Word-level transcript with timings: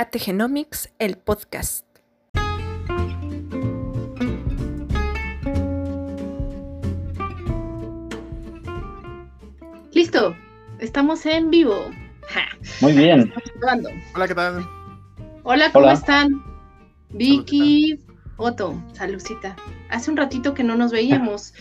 AT 0.00 0.18
Genomics, 0.18 0.88
el 0.98 1.18
podcast. 1.18 1.84
Listo, 9.92 10.34
estamos 10.78 11.26
en 11.26 11.50
vivo. 11.50 11.90
Muy 12.80 12.94
bien. 12.94 13.30
Hola, 14.14 14.26
¿qué 14.26 14.34
tal? 14.34 14.66
Hola, 15.42 15.70
¿cómo 15.70 15.90
están? 15.90 16.42
Vicky, 17.10 18.00
Otto, 18.38 18.82
saludcita. 18.94 19.54
Hace 19.90 20.10
un 20.10 20.16
ratito 20.16 20.54
que 20.54 20.64
no 20.64 20.76
nos 20.76 20.92
veíamos. 20.92 21.52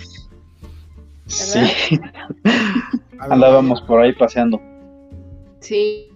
Sí. 1.25 1.99
Andábamos 3.19 3.81
por 3.81 3.99
ahí 3.99 4.13
paseando. 4.13 4.61
Sí. 5.59 6.07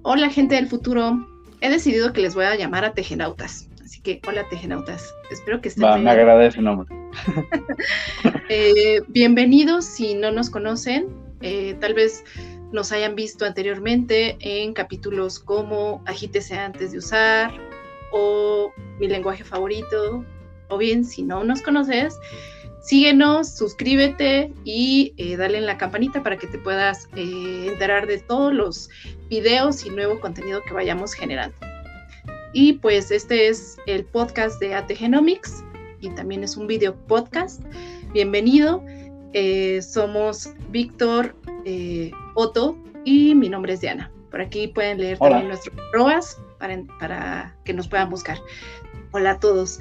Hola, 0.00 0.30
gente 0.30 0.54
del 0.54 0.66
futuro. 0.66 1.28
He 1.62 1.70
decidido 1.70 2.12
que 2.12 2.20
les 2.20 2.34
voy 2.34 2.44
a 2.44 2.56
llamar 2.56 2.84
a 2.84 2.92
tejenautas. 2.92 3.68
Así 3.84 4.00
que, 4.00 4.20
hola, 4.26 4.48
tejenautas. 4.48 5.14
Espero 5.30 5.60
que 5.60 5.68
estén 5.68 5.84
Va, 5.84 5.94
bien. 5.94 6.04
me 6.04 6.10
agradece 6.10 6.58
el 6.58 6.64
nombre. 6.64 6.88
Eh, 8.48 9.00
bienvenidos 9.08 9.86
si 9.86 10.14
no 10.14 10.30
nos 10.30 10.50
conocen. 10.50 11.06
Eh, 11.40 11.74
tal 11.80 11.94
vez 11.94 12.22
nos 12.70 12.92
hayan 12.92 13.14
visto 13.14 13.46
anteriormente 13.46 14.36
en 14.40 14.74
capítulos 14.74 15.38
como 15.38 16.02
Agítese 16.04 16.58
antes 16.58 16.92
de 16.92 16.98
usar 16.98 17.50
o 18.12 18.70
Mi 18.98 19.06
lenguaje 19.08 19.42
favorito. 19.44 20.22
O 20.68 20.76
bien, 20.76 21.04
si 21.04 21.22
no 21.22 21.44
nos 21.44 21.62
conoces, 21.62 22.18
síguenos, 22.82 23.48
suscríbete 23.48 24.52
y 24.64 25.14
eh, 25.16 25.36
dale 25.36 25.58
en 25.58 25.66
la 25.66 25.78
campanita 25.78 26.22
para 26.22 26.36
que 26.36 26.46
te 26.48 26.58
puedas 26.58 27.08
eh, 27.16 27.68
enterar 27.70 28.06
de 28.06 28.18
todos 28.18 28.52
los 28.52 28.90
videos 29.30 29.86
y 29.86 29.90
nuevo 29.90 30.20
contenido 30.20 30.60
que 30.66 30.74
vayamos 30.74 31.14
generando. 31.14 31.56
Y 32.52 32.74
pues 32.74 33.10
este 33.10 33.48
es 33.48 33.78
el 33.86 34.04
podcast 34.04 34.60
de 34.60 34.74
AT 34.74 34.90
Genomics 34.92 35.64
y 36.00 36.10
también 36.10 36.44
es 36.44 36.56
un 36.56 36.66
video 36.66 36.94
podcast. 37.06 37.62
Bienvenido. 38.12 38.84
Eh, 39.32 39.80
somos 39.80 40.52
Víctor, 40.70 41.34
Otto 42.34 42.76
y 43.04 43.34
mi 43.34 43.48
nombre 43.48 43.72
es 43.72 43.80
Diana. 43.80 44.10
Por 44.30 44.40
aquí 44.40 44.68
pueden 44.68 44.98
leer 44.98 45.16
Hola. 45.20 45.30
también 45.30 45.48
nuestros 45.48 45.74
pruebas 45.90 46.38
para, 46.58 46.82
para 46.98 47.56
que 47.64 47.72
nos 47.72 47.88
puedan 47.88 48.10
buscar. 48.10 48.38
Hola 49.12 49.32
a 49.32 49.40
todos. 49.40 49.78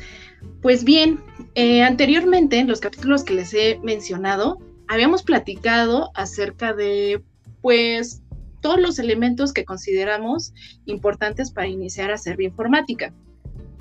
Pues 0.61 0.83
bien, 0.83 1.19
eh, 1.55 1.83
anteriormente 1.83 2.59
en 2.59 2.67
los 2.67 2.79
capítulos 2.79 3.23
que 3.23 3.33
les 3.33 3.53
he 3.53 3.79
mencionado, 3.83 4.59
habíamos 4.87 5.23
platicado 5.23 6.11
acerca 6.15 6.73
de, 6.73 7.23
pues, 7.61 8.21
todos 8.61 8.79
los 8.79 8.99
elementos 8.99 9.53
que 9.53 9.65
consideramos 9.65 10.53
importantes 10.85 11.51
para 11.51 11.67
iniciar 11.67 12.11
a 12.11 12.15
hacer 12.15 12.37
bioinformática. 12.37 13.13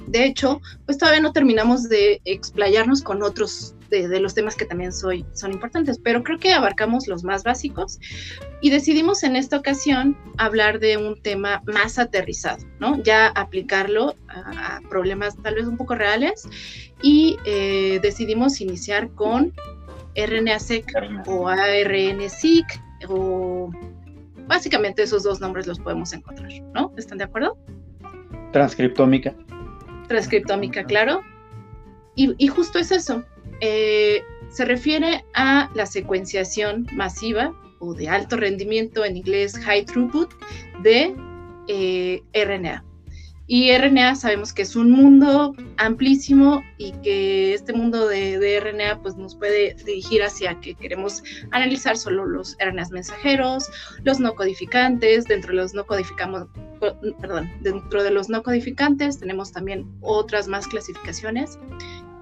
De 0.06 0.24
hecho, 0.24 0.60
pues 0.86 0.98
todavía 0.98 1.20
no 1.20 1.32
terminamos 1.32 1.88
de 1.88 2.20
explayarnos 2.24 3.02
con 3.02 3.22
otros 3.22 3.74
de, 3.90 4.08
de 4.08 4.20
los 4.20 4.34
temas 4.34 4.56
que 4.56 4.64
también 4.64 4.92
soy, 4.92 5.26
son 5.34 5.52
importantes, 5.52 5.98
pero 5.98 6.22
creo 6.22 6.38
que 6.38 6.52
abarcamos 6.52 7.08
los 7.08 7.24
más 7.24 7.42
básicos 7.42 7.98
y 8.60 8.70
decidimos 8.70 9.22
en 9.22 9.36
esta 9.36 9.56
ocasión 9.58 10.16
hablar 10.38 10.78
de 10.78 10.96
un 10.96 11.20
tema 11.20 11.62
más 11.66 11.98
aterrizado, 11.98 12.64
¿no? 12.78 13.02
Ya 13.02 13.28
aplicarlo 13.28 14.14
a, 14.28 14.76
a 14.76 14.80
problemas 14.88 15.36
tal 15.42 15.56
vez 15.56 15.66
un 15.66 15.76
poco 15.76 15.94
reales 15.94 16.48
y 17.02 17.36
eh, 17.44 17.98
decidimos 18.02 18.60
iniciar 18.60 19.10
con 19.10 19.52
RNA-seq 20.16 20.86
o 21.26 21.48
ARN-seq 21.48 22.66
o 23.08 23.70
básicamente 24.46 25.02
esos 25.02 25.22
dos 25.22 25.40
nombres 25.40 25.66
los 25.66 25.78
podemos 25.78 26.12
encontrar, 26.12 26.50
¿no? 26.74 26.92
¿Están 26.96 27.18
de 27.18 27.24
acuerdo? 27.24 27.56
Transcriptómica. 28.52 29.34
transcriptómica, 30.08 30.84
claro. 30.84 31.22
Y, 32.16 32.34
y 32.36 32.48
justo 32.48 32.78
es 32.80 32.90
eso. 32.90 33.22
Eh, 33.60 34.22
se 34.50 34.64
refiere 34.64 35.24
a 35.34 35.70
la 35.74 35.86
secuenciación 35.86 36.86
masiva 36.92 37.54
o 37.78 37.94
de 37.94 38.08
alto 38.08 38.36
rendimiento, 38.36 39.04
en 39.04 39.16
inglés 39.16 39.56
high 39.58 39.84
throughput, 39.84 40.30
de 40.82 41.14
eh, 41.68 42.22
RNA. 42.34 42.84
Y 43.52 43.76
RNA 43.76 44.14
sabemos 44.14 44.52
que 44.52 44.62
es 44.62 44.76
un 44.76 44.92
mundo 44.92 45.56
amplísimo 45.76 46.62
y 46.78 46.92
que 47.02 47.52
este 47.52 47.72
mundo 47.72 48.06
de, 48.06 48.60
RNA 48.60 49.02
pues, 49.02 49.16
nos 49.16 49.34
puede 49.34 49.74
dirigir 49.74 50.22
hacia 50.22 50.60
que 50.60 50.74
queremos 50.74 51.24
analizar 51.50 51.96
solo 51.96 52.26
los 52.26 52.56
RNAs 52.60 52.92
mensajeros, 52.92 53.68
los 54.04 54.20
no 54.20 54.36
codificantes, 54.36 55.24
dentro 55.24 55.50
de 55.50 55.56
los 55.56 55.74
no 55.74 55.84
codificamos, 55.84 56.46
perdón, 57.20 57.50
dentro 57.60 58.04
de 58.04 58.12
los 58.12 58.28
no 58.28 58.40
codificantes 58.44 59.18
tenemos 59.18 59.50
también 59.50 59.84
otras 60.00 60.46
más 60.46 60.68
clasificaciones 60.68 61.58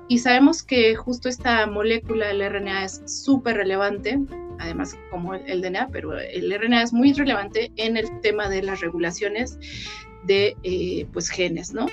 y 0.09 0.19
sabemos 0.19 0.63
que 0.63 0.97
justo 0.97 1.29
esta 1.29 1.67
molécula 1.67 2.29
del 2.29 2.49
RNA 2.49 2.85
es 2.85 3.03
súper 3.05 3.57
relevante, 3.57 4.19
además 4.59 4.97
como 5.11 5.35
el, 5.35 5.61
DNA, 5.61 5.89
pero 5.93 6.19
el 6.19 6.53
RNA 6.53 6.83
es 6.83 6.93
muy 6.93 7.13
relevante 7.13 7.71
en 7.77 7.97
el 7.97 8.21
tema 8.23 8.49
de 8.49 8.63
las 8.63 8.81
regulaciones 8.81 9.59
de 10.25 10.57
eh, 10.63 11.07
pues 11.13 11.29
genes, 11.29 11.75
¿no? 11.75 11.87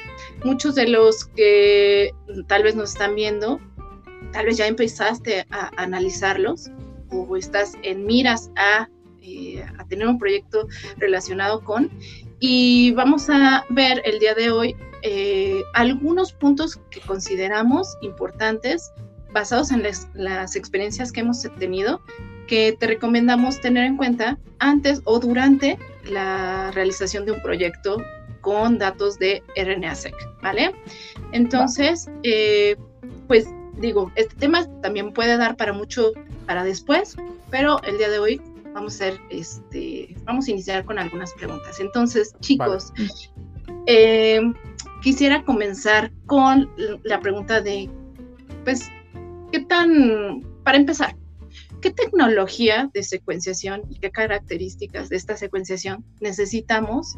Muchos 0.43 0.75
de 0.75 0.87
los 0.87 1.25
que 1.25 2.11
tal 2.47 2.63
vez 2.63 2.75
nos 2.75 2.93
están 2.93 3.15
viendo, 3.15 3.59
tal 4.31 4.45
vez 4.45 4.57
ya 4.57 4.67
empezaste 4.67 5.45
a, 5.51 5.71
analizarlos 5.75 6.71
o 7.09 7.35
estás 7.35 7.73
en 7.83 8.05
miras 8.05 8.49
a, 8.55 8.89
eh, 9.21 9.63
a 9.77 9.85
tener 9.87 10.07
un 10.07 10.17
proyecto 10.17 10.67
relacionado 10.97 11.63
con 11.63 11.91
y 12.47 12.91
vamos 12.91 13.27
a 13.31 13.65
ver 13.69 14.03
el 14.05 14.19
día 14.19 14.35
de 14.35 14.51
hoy 14.51 14.75
eh, 15.01 15.63
algunos 15.73 16.31
puntos 16.31 16.79
que 16.91 16.99
consideramos 16.99 17.97
importantes 18.01 18.91
basados 19.31 19.71
en 19.71 19.81
las, 19.81 20.55
experiencias 20.55 21.11
que 21.11 21.21
hemos 21.21 21.41
tenido 21.57 22.01
que 22.47 22.77
te 22.79 22.85
recomendamos 22.85 23.59
tener 23.61 23.85
en 23.85 23.97
cuenta 23.97 24.37
antes 24.59 25.01
o 25.05 25.19
durante 25.19 25.79
la 26.03 26.69
realización 26.69 27.25
de 27.25 27.31
un 27.31 27.41
proyecto 27.41 27.97
con 28.41 28.77
datos 28.77 29.17
de 29.17 29.41
RNA-seq, 29.55 30.13
¿vale? 30.43 30.71
Entonces, 31.31 32.11
eh, 32.21 32.75
pues 33.27 33.47
digo, 33.79 34.11
este 34.13 34.35
tema 34.35 34.67
también 34.83 35.13
puede 35.13 35.35
dar 35.37 35.57
para 35.57 35.73
mucho 35.73 36.11
para 36.45 36.63
después, 36.63 37.15
pero 37.49 37.81
el 37.81 37.97
día 37.97 38.09
de 38.09 38.19
hoy 38.19 38.41
vamos 38.75 39.01
a 39.01 39.05
hacer, 39.05 39.21
este, 39.29 40.15
vamos 40.25 40.47
a 40.47 40.51
iniciar 40.51 40.85
con 40.85 40.99
algunas 40.99 41.33
preguntas. 41.33 41.79
Entonces, 41.79 42.35
chicos, 42.41 42.91
vale. 42.91 43.09
eh, 43.87 44.41
quisiera 45.01 45.43
comenzar 45.43 46.11
con 46.25 46.69
la 47.03 47.19
pregunta 47.21 47.61
de, 47.61 47.89
pues, 48.65 48.91
¿qué 49.51 49.61
tan, 49.61 50.43
para 50.63 50.77
empezar, 50.77 51.15
qué 51.81 51.89
tecnología 51.89 52.91
de 52.93 53.01
secuenciación 53.03 53.83
y 53.89 53.97
qué 53.97 54.11
características 54.11 55.07
de 55.07 55.15
esta 55.15 55.37
secuenciación 55.37 56.03
necesitamos 56.19 57.15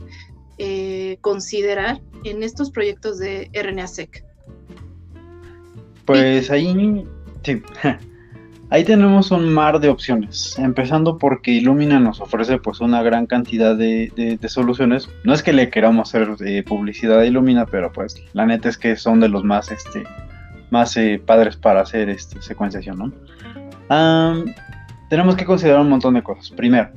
eh, 0.59 1.18
considerar 1.22 2.00
en 2.24 2.44
estos 2.44 2.69
proyectos 2.69 3.18
de 3.18 3.50
RNA-seq? 3.51 4.24
Pues 6.06 6.51
ahí, 6.51 7.03
sí. 7.44 7.63
Ahí 8.70 8.84
tenemos 8.84 9.32
un 9.32 9.54
mar 9.54 9.80
de 9.80 9.88
opciones, 9.88 10.60
empezando 10.60 11.18
porque 11.18 11.52
Illumina 11.52 12.02
nos 12.02 12.20
ofrece 12.20 12.58
pues 12.58 12.82
una 12.82 13.02
gran 13.02 13.26
cantidad 13.26 13.78
de, 13.78 14.12
de, 14.40 14.50
soluciones. 14.50 15.10
No 15.24 15.34
es 15.34 15.42
que 15.42 15.54
le 15.54 15.70
queramos 15.70 16.10
hacer 16.10 16.36
eh, 16.46 16.64
publicidad 16.64 17.20
a 17.20 17.26
Illumina, 17.26 17.66
pero 17.66 17.94
pues 17.94 18.22
la 18.34 18.46
neta 18.46 18.68
es 18.68 18.78
que 18.78 18.98
son 18.98 19.22
de 19.22 19.30
los 19.30 19.46
más, 19.46 19.72
este, 19.72 20.04
más 20.70 20.98
eh, 20.98 21.22
padres 21.26 21.56
para 21.56 21.80
hacer 21.80 22.10
este, 22.10 22.42
secuenciación, 22.42 22.98
¿no? 22.98 23.14
Um, 23.90 24.46
tenemos 25.10 25.38
que 25.38 25.46
considerar 25.46 25.80
un 25.80 25.90
montón 25.90 26.16
de 26.16 26.22
cosas. 26.22 26.52
Primero, 26.52 26.90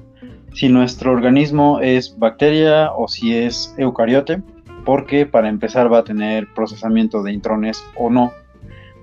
si 0.52 0.68
nuestro 0.68 1.12
organismo 1.12 1.78
es 1.80 2.18
bacteria 2.18 2.90
o 2.90 3.06
si 3.06 3.36
es 3.36 3.72
eucariote, 3.78 4.42
porque 4.84 5.24
para 5.24 5.48
empezar 5.48 5.92
va 5.92 5.98
a 5.98 6.04
tener 6.04 6.48
procesamiento 6.52 7.22
de 7.22 7.32
intrones 7.32 7.84
o 7.94 8.10
no 8.10 8.32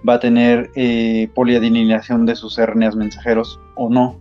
va 0.08 0.16
a 0.16 0.20
tener 0.20 0.72
eh, 0.76 1.30
poliadinilación 1.34 2.26
de 2.26 2.36
sus 2.36 2.58
RNAs 2.58 2.96
mensajeros 2.96 3.60
o 3.76 3.90
no. 3.90 4.20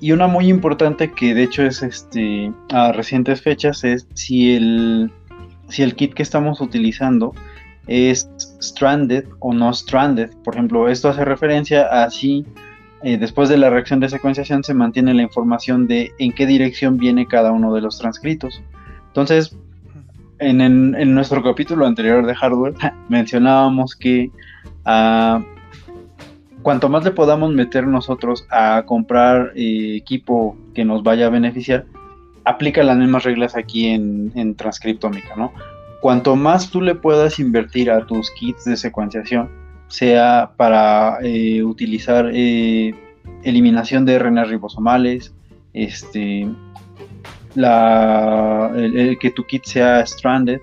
Y 0.00 0.12
una 0.12 0.26
muy 0.26 0.48
importante 0.48 1.12
que 1.12 1.34
de 1.34 1.44
hecho 1.44 1.62
es 1.62 1.82
este, 1.82 2.52
a 2.70 2.92
recientes 2.92 3.40
fechas 3.40 3.82
es 3.84 4.06
si 4.14 4.54
el, 4.54 5.10
si 5.68 5.82
el 5.82 5.94
kit 5.94 6.14
que 6.14 6.22
estamos 6.22 6.60
utilizando 6.60 7.34
es 7.86 8.28
stranded 8.60 9.24
o 9.40 9.54
no 9.54 9.72
stranded. 9.72 10.30
Por 10.44 10.54
ejemplo, 10.54 10.88
esto 10.88 11.08
hace 11.08 11.24
referencia 11.24 11.86
a 12.04 12.10
si 12.10 12.44
eh, 13.02 13.16
después 13.16 13.48
de 13.48 13.56
la 13.56 13.70
reacción 13.70 14.00
de 14.00 14.08
secuenciación 14.08 14.64
se 14.64 14.74
mantiene 14.74 15.14
la 15.14 15.22
información 15.22 15.86
de 15.86 16.12
en 16.18 16.32
qué 16.32 16.46
dirección 16.46 16.98
viene 16.98 17.26
cada 17.26 17.52
uno 17.52 17.72
de 17.74 17.80
los 17.80 17.98
transcritos. 17.98 18.62
Entonces, 19.08 19.56
en, 20.38 20.60
en, 20.60 20.94
en 20.94 21.14
nuestro 21.14 21.42
capítulo 21.42 21.86
anterior 21.86 22.26
de 22.26 22.34
hardware 22.34 22.74
mencionábamos 23.08 23.96
que 23.96 24.30
Uh, 24.86 25.42
cuanto 26.66 26.88
más 26.88 27.04
le 27.04 27.12
podamos 27.12 27.52
meter 27.52 27.86
nosotros 27.86 28.44
a 28.50 28.82
comprar 28.86 29.52
eh, 29.54 29.94
equipo 29.94 30.56
que 30.74 30.84
nos 30.84 31.04
vaya 31.04 31.26
a 31.26 31.30
beneficiar, 31.30 31.86
aplica 32.44 32.82
las 32.82 32.96
mismas 32.96 33.22
reglas 33.22 33.56
aquí 33.56 33.86
en, 33.86 34.56
transcriptómica, 34.56 35.36
¿no? 35.36 35.52
Cuanto 36.00 36.34
más 36.34 36.68
tú 36.70 36.80
le 36.80 36.96
puedas 36.96 37.38
invertir 37.38 37.88
a 37.88 38.04
tus 38.04 38.32
kits 38.32 38.64
de 38.64 38.76
secuenciación, 38.76 39.48
sea 39.86 40.50
para 40.56 41.18
eh, 41.22 41.62
utilizar 41.62 42.32
eh, 42.34 42.92
eliminación 43.44 44.04
de 44.04 44.18
RNA 44.18 44.46
ribosomales, 44.46 45.32
este, 45.72 46.48
que 47.54 49.32
tu 49.36 49.44
kit 49.44 49.64
sea 49.66 50.04
stranded 50.04 50.60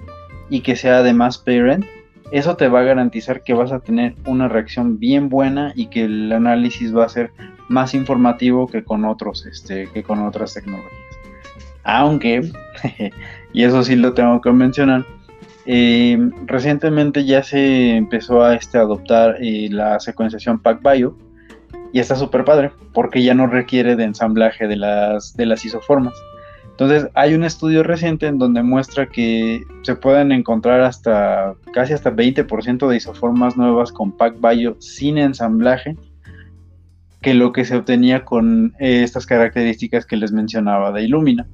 y 0.50 0.60
que 0.60 0.76
sea 0.76 0.98
además 0.98 1.38
parent, 1.38 1.86
eso 2.34 2.58
te 2.58 2.68
va 2.68 2.80
a 2.80 2.84
garantizar 2.84 3.44
que 3.44 3.54
vas 3.54 3.72
a 3.72 3.80
tener 3.80 4.16
una 4.26 4.48
reacción 4.48 4.98
bien 4.98 5.30
buena 5.30 5.72
y 5.76 5.86
que 5.86 6.06
el 6.06 6.32
análisis 6.32 6.96
va 6.96 7.06
a 7.06 7.10
ser 7.10 7.32
más 7.70 7.94
informativo 7.94 8.68
que 8.68 8.84
con 8.84 9.06
otros, 9.06 9.46
este, 9.46 9.88
que 9.94 10.02
con 10.02 10.20
otras 10.20 10.56
tecnologías. 10.56 10.92
Aunque, 11.84 12.52
y 13.54 13.64
eso 13.64 13.84
sí 13.84 13.96
lo 13.96 14.16
tengo 14.16 14.42
que 14.42 14.52
mencionar, 14.52 15.06
eh, 15.68 16.18
recientemente 16.48 17.24
ya 17.24 17.44
se 17.44 17.96
empezó 17.96 18.44
a 18.44 18.56
este, 18.56 18.80
adoptar 18.80 19.38
eh, 19.40 19.68
la 19.70 20.00
secuenciación 20.00 20.60
PacBio 20.60 21.16
y 21.92 22.00
está 22.00 22.16
súper 22.16 22.46
padre 22.46 22.72
porque 22.94 23.22
ya 23.22 23.36
no 23.36 23.46
requiere 23.46 23.96
de 23.96 24.06
ensamblaje 24.06 24.68
de 24.68 24.78
las, 24.78 25.38
de 25.38 25.46
las 25.46 25.64
isoformas. 25.66 26.16
Entonces 26.74 27.08
hay 27.14 27.36
un 27.36 27.44
estudio 27.44 27.84
reciente 27.84 28.26
en 28.26 28.40
donde 28.40 28.64
muestra 28.64 29.08
que 29.08 29.64
se 29.84 29.96
pueden 29.96 30.32
encontrar 30.32 30.82
hasta 30.82 31.54
casi 31.72 31.94
hasta 31.94 32.12
20% 32.12 32.88
de 32.88 32.98
isoformas 32.98 33.56
nuevas 33.56 33.92
con 33.92 34.12
PacBio 34.12 34.76
sin 34.80 35.20
ensamblaje 35.20 35.96
que 37.22 37.36
lo 37.36 37.54
que 37.54 37.64
se 37.64 37.78
obtenía 37.78 38.26
con 38.26 38.74
eh, 38.80 39.04
estas 39.04 39.28
características 39.28 40.06
que 40.06 40.18
les 40.18 40.32
mencionaba 40.32 40.92
de 40.92 41.04
Illumina. 41.04 41.48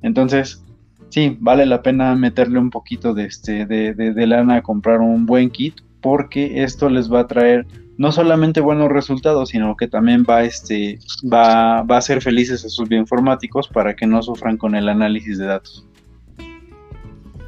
Entonces, 0.00 0.64
sí, 1.10 1.36
vale 1.38 1.66
la 1.66 1.82
pena 1.82 2.14
meterle 2.16 2.58
un 2.58 2.70
poquito 2.70 3.12
de, 3.12 3.26
este, 3.26 3.66
de, 3.66 4.26
lana 4.26 4.56
a 4.56 4.62
comprar 4.62 5.00
un 5.00 5.26
buen 5.26 5.50
kit 5.50 5.74
porque 6.00 6.64
esto 6.64 6.88
les 6.88 7.12
va 7.12 7.20
a 7.20 7.26
traer 7.26 7.66
no 8.02 8.10
solamente 8.10 8.60
buenos 8.60 8.90
resultados, 8.90 9.50
sino 9.50 9.76
que 9.76 9.86
también 9.86 10.26
va, 10.28 10.42
este, 10.42 10.98
va, 11.22 11.82
va 11.82 11.94
a 11.94 11.98
hacer 11.98 12.20
felices 12.20 12.64
a 12.64 12.68
sus 12.68 12.88
bioinformáticos 12.88 13.68
para 13.68 13.94
que 13.94 14.08
no 14.08 14.20
sufran 14.20 14.56
con 14.56 14.74
el 14.74 14.88
análisis 14.88 15.38
de 15.38 15.46
datos. 15.46 15.86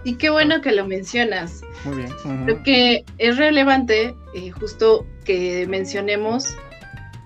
Y 0.04 0.14
qué 0.14 0.30
bueno 0.30 0.60
que 0.60 0.70
lo 0.70 0.86
mencionas. 0.86 1.62
Muy 1.84 1.96
bien. 1.96 2.44
Creo 2.44 2.62
que 2.62 3.04
es 3.18 3.36
relevante 3.36 4.14
eh, 4.32 4.52
justo 4.52 5.04
que 5.24 5.66
mencionemos 5.66 6.56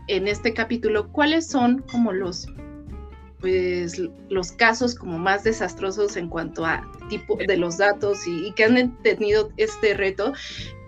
en 0.06 0.26
este 0.26 0.54
capítulo 0.54 1.08
cuáles 1.12 1.46
son 1.48 1.84
como 1.92 2.12
los 2.12 2.48
pues 3.40 4.00
los 4.30 4.52
casos 4.52 4.94
como 4.94 5.18
más 5.18 5.44
desastrosos 5.44 6.16
en 6.16 6.28
cuanto 6.28 6.64
a 6.64 6.90
tipo 7.08 7.36
de 7.36 7.56
los 7.56 7.76
datos 7.78 8.26
y, 8.26 8.50
que 8.52 8.64
han 8.64 8.96
tenido 9.02 9.50
este 9.58 9.94
reto 9.94 10.32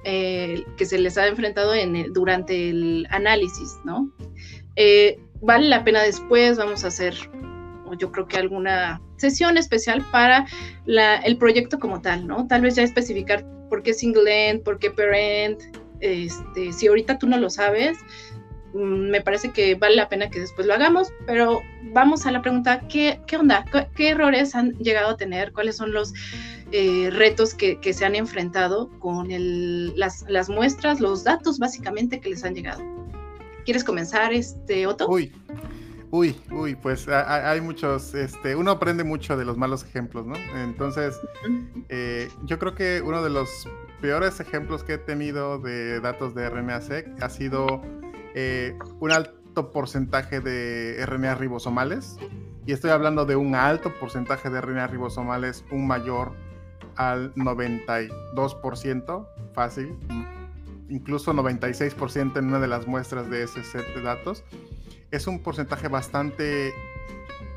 eh, 0.05 0.65
que 0.77 0.87
se 0.87 0.99
les 0.99 1.19
ha 1.19 1.27
enfrentado 1.27 1.75
en 1.75 2.13
durante 2.13 2.71
el 2.71 3.07
análisis, 3.11 3.79
¿no? 3.85 4.11
Eh, 4.77 5.19
vale 5.41 5.69
la 5.69 5.85
pena 5.85 6.03
después, 6.03 6.59
vamos 6.59 6.85
a 6.85 6.89
hacer 6.89 7.15
yo 7.99 8.13
creo 8.13 8.29
que 8.29 8.37
alguna 8.37 9.03
sesión 9.17 9.57
especial 9.57 10.07
para 10.13 10.47
el 10.87 11.37
proyecto 11.39 11.81
como 11.81 12.01
tal, 12.01 12.25
¿no? 12.25 12.47
Tal 12.47 12.63
vez 12.63 12.77
ya 12.77 12.85
especificar 12.85 13.45
por 13.69 13.83
qué 13.83 13.95
single 13.95 14.49
end, 14.49 14.63
por 14.63 14.79
qué 14.79 14.93
parent, 14.93 15.61
este, 15.99 16.73
si 16.73 16.87
ahorita 16.87 17.19
tú 17.19 17.27
no 17.27 17.37
lo 17.37 17.51
sabes, 17.51 17.99
Mm, 18.73 19.11
me 19.11 19.21
parece 19.21 19.51
que 19.51 19.75
vale 19.75 19.97
la 19.97 20.09
pena 20.09 20.31
que 20.31 20.41
después 20.41 20.67
lo 20.67 20.75
hagamos, 20.75 21.13
pero 21.27 21.61
vamos 21.93 22.27
a 22.27 22.33
la 22.33 22.41
pregunta, 22.41 22.81
¿qué, 22.89 23.21
qué 23.27 23.37
onda? 23.37 23.65
¿Qué, 23.97 24.11
errores 24.11 24.55
han 24.55 24.73
llegado 24.79 25.11
a 25.11 25.17
tener? 25.17 25.53
¿Cuáles 25.53 25.77
son 25.77 25.93
los 25.93 26.13
eh, 26.73 27.11
retos 27.11 27.55
que, 27.55 27.79
se 27.93 28.05
han 28.05 28.15
enfrentado 28.15 28.89
con 28.99 29.29
las, 29.97 30.25
las, 30.29 30.49
muestras, 30.49 31.01
los 31.01 31.25
datos 31.25 31.59
básicamente 31.59 32.21
que 32.21 32.31
les 32.31 32.45
han 32.45 32.55
llegado? 32.55 32.83
¿Quieres 33.65 33.85
comenzar, 33.85 34.33
este, 34.33 34.87
Otto? 34.87 35.09
Uy, 35.09 35.33
uy, 36.11 36.37
uy, 36.51 36.75
pues 36.75 37.07
hay 37.09 37.61
muchos, 37.61 38.15
este, 38.15 38.57
uno 38.57 38.73
aprende 38.73 39.05
mucho 39.05 39.37
de 39.37 39.45
los 39.45 39.57
malos 39.57 39.85
ejemplos, 39.85 40.27
¿no? 40.27 40.35
Entonces, 40.57 41.19
eh, 41.89 42.29
yo 42.45 42.59
creo 42.59 42.75
que 42.75 43.03
uno 43.05 43.23
de 43.23 43.31
los 43.31 43.69
peores 44.01 44.41
ejemplos 44.41 44.83
que 44.83 44.95
he 44.95 44.99
tenido 44.99 45.59
de 45.59 46.01
datos 46.01 46.35
de 46.35 46.49
RNA-seq 46.49 47.23
ha 47.23 47.29
sido 47.29 47.83
eh, 48.35 48.77
un 49.01 49.13
alto 49.13 49.71
porcentaje 49.71 50.41
de 50.41 51.05
RNA 51.05 51.35
ribosomales. 51.35 52.17
Y 52.67 52.73
estoy 52.73 52.91
hablando 52.91 53.25
de 53.25 53.37
un 53.37 53.55
alto 53.55 53.93
porcentaje 53.99 54.51
de 54.51 54.61
RNA 54.61 54.87
ribosomales, 54.89 55.65
un 55.71 55.87
mayor 55.87 56.33
al 57.01 57.35
92%, 57.35 59.27
fácil, 59.55 59.97
incluso 60.91 61.33
96% 61.33 62.37
en 62.37 62.49
una 62.49 62.61
de 62.61 62.69
las 62.69 62.87
muestras 62.87 63.31
de 63.31 63.45
ese 63.45 63.65
set 63.65 63.87
de 63.95 64.03
datos. 64.03 64.45
Es 65.11 65.27
un 65.27 65.39
porcentaje 65.43 65.89
bastante 65.89 66.75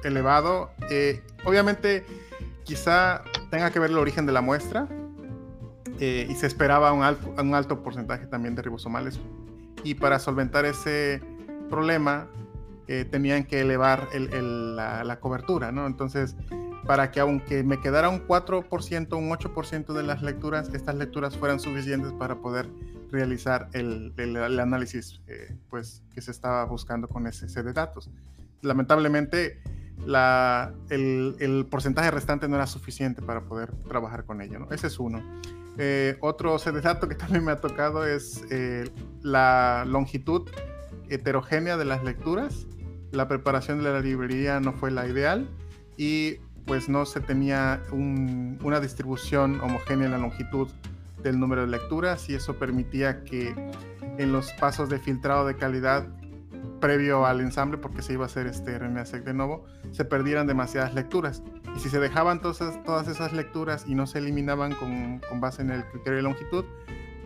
elevado. 0.05 0.71
Eh, 0.89 1.21
obviamente, 1.43 2.05
quizá 2.63 3.21
tenga 3.51 3.69
que 3.69 3.79
ver 3.79 3.91
el 3.91 3.97
origen 3.97 4.25
de 4.25 4.31
la 4.31 4.39
muestra. 4.39 4.87
Eh, 5.99 6.25
y 6.29 6.35
se 6.35 6.47
esperaba 6.47 6.93
un 6.93 7.03
alto, 7.03 7.35
un 7.37 7.53
alto 7.53 7.83
porcentaje 7.83 8.25
también 8.25 8.55
de 8.55 8.61
ribosomales 8.63 9.19
y 9.83 9.93
para 9.93 10.17
solventar 10.17 10.65
ese 10.65 11.21
problema 11.69 12.27
eh, 12.87 13.05
tenían 13.05 13.43
que 13.43 13.61
elevar 13.61 14.07
la, 14.15 15.19
cobertura, 15.19 15.71
¿no? 15.71 15.85
Entonces, 15.85 16.35
para 16.85 17.11
que 17.11 17.19
aunque 17.19 17.63
me 17.63 17.79
quedara 17.79 18.09
un 18.09 18.27
4%, 18.27 19.17
un 19.17 19.29
8% 19.29 19.93
de 19.93 20.03
las 20.03 20.21
lecturas, 20.21 20.69
estas 20.73 20.95
lecturas 20.95 21.37
fueran 21.37 21.59
suficientes 21.59 22.11
para 22.13 22.35
poder 22.35 22.69
realizar 23.11 23.69
el, 23.73 24.13
análisis 24.59 25.21
eh, 25.27 25.55
pues, 25.69 26.03
que 26.13 26.21
se 26.21 26.31
estaba 26.31 26.65
buscando 26.65 27.07
con 27.07 27.27
ese 27.27 27.47
set 27.47 27.65
de 27.65 27.73
datos. 27.73 28.09
Lamentablemente, 28.61 29.61
la, 30.05 30.73
el, 30.89 31.67
porcentaje 31.69 32.11
restante 32.11 32.47
no 32.47 32.55
era 32.55 32.67
suficiente 32.67 33.21
para 33.21 33.41
poder 33.41 33.71
trabajar 33.87 34.25
con 34.25 34.41
ello. 34.41 34.67
Ese 34.71 34.87
es 34.87 34.99
uno. 34.99 35.23
Eh, 35.77 36.17
otro 36.21 36.59
set 36.59 36.73
de 36.73 36.81
datos 36.81 37.07
que 37.07 37.15
también 37.15 37.45
me 37.45 37.51
ha 37.51 37.61
tocado 37.61 38.05
es 38.05 38.43
eh, 38.49 38.89
la 39.21 39.85
longitud 39.87 40.49
heterogénea 41.09 41.77
de 41.77 41.85
las 41.85 42.03
lecturas. 42.03 42.67
La 43.11 43.27
preparación 43.27 43.83
de 43.83 43.91
la 43.91 43.99
librería 43.99 44.59
no 44.59 44.73
fue 44.73 44.91
la 44.91 45.07
ideal 45.07 45.47
y 45.97 46.39
pues 46.65 46.89
no 46.89 47.05
se 47.05 47.19
tenía 47.19 47.81
una 47.91 48.79
distribución 48.79 49.59
homogénea 49.61 50.05
en 50.05 50.11
la 50.11 50.17
longitud 50.17 50.69
del 51.21 51.39
número 51.39 51.61
de 51.61 51.67
lecturas 51.67 52.29
y 52.29 52.35
eso 52.35 52.55
permitía 52.57 53.23
que 53.23 53.55
en 54.17 54.31
los 54.31 54.51
pasos 54.53 54.89
de 54.89 54.99
filtrado 54.99 55.45
de 55.45 55.55
calidad 55.55 56.07
previo 56.79 57.25
al 57.25 57.39
ensamble, 57.39 57.77
porque 57.77 58.01
se 58.01 58.13
iba 58.13 58.23
a 58.23 58.27
hacer 58.27 58.45
este 58.45 58.77
RNA-seq 58.77 59.23
de 59.23 59.33
nuevo, 59.33 59.65
se 59.91 60.03
perdieran 60.03 60.47
demasiadas 60.47 60.93
lecturas. 60.93 61.41
Y 61.77 61.79
si 61.79 61.89
se 61.89 61.97
dejaban 61.99 62.41
todas, 62.41 62.83
todas 62.83 63.07
esas 63.07 63.31
lecturas 63.31 63.85
y 63.87 63.95
no 63.95 64.05
se 64.05 64.19
eliminaban 64.19 64.75
con, 64.75 65.19
con, 65.19 65.39
base 65.39 65.61
en 65.61 65.71
el 65.71 65.85
criterio 65.85 66.17
de 66.17 66.23
longitud, 66.23 66.65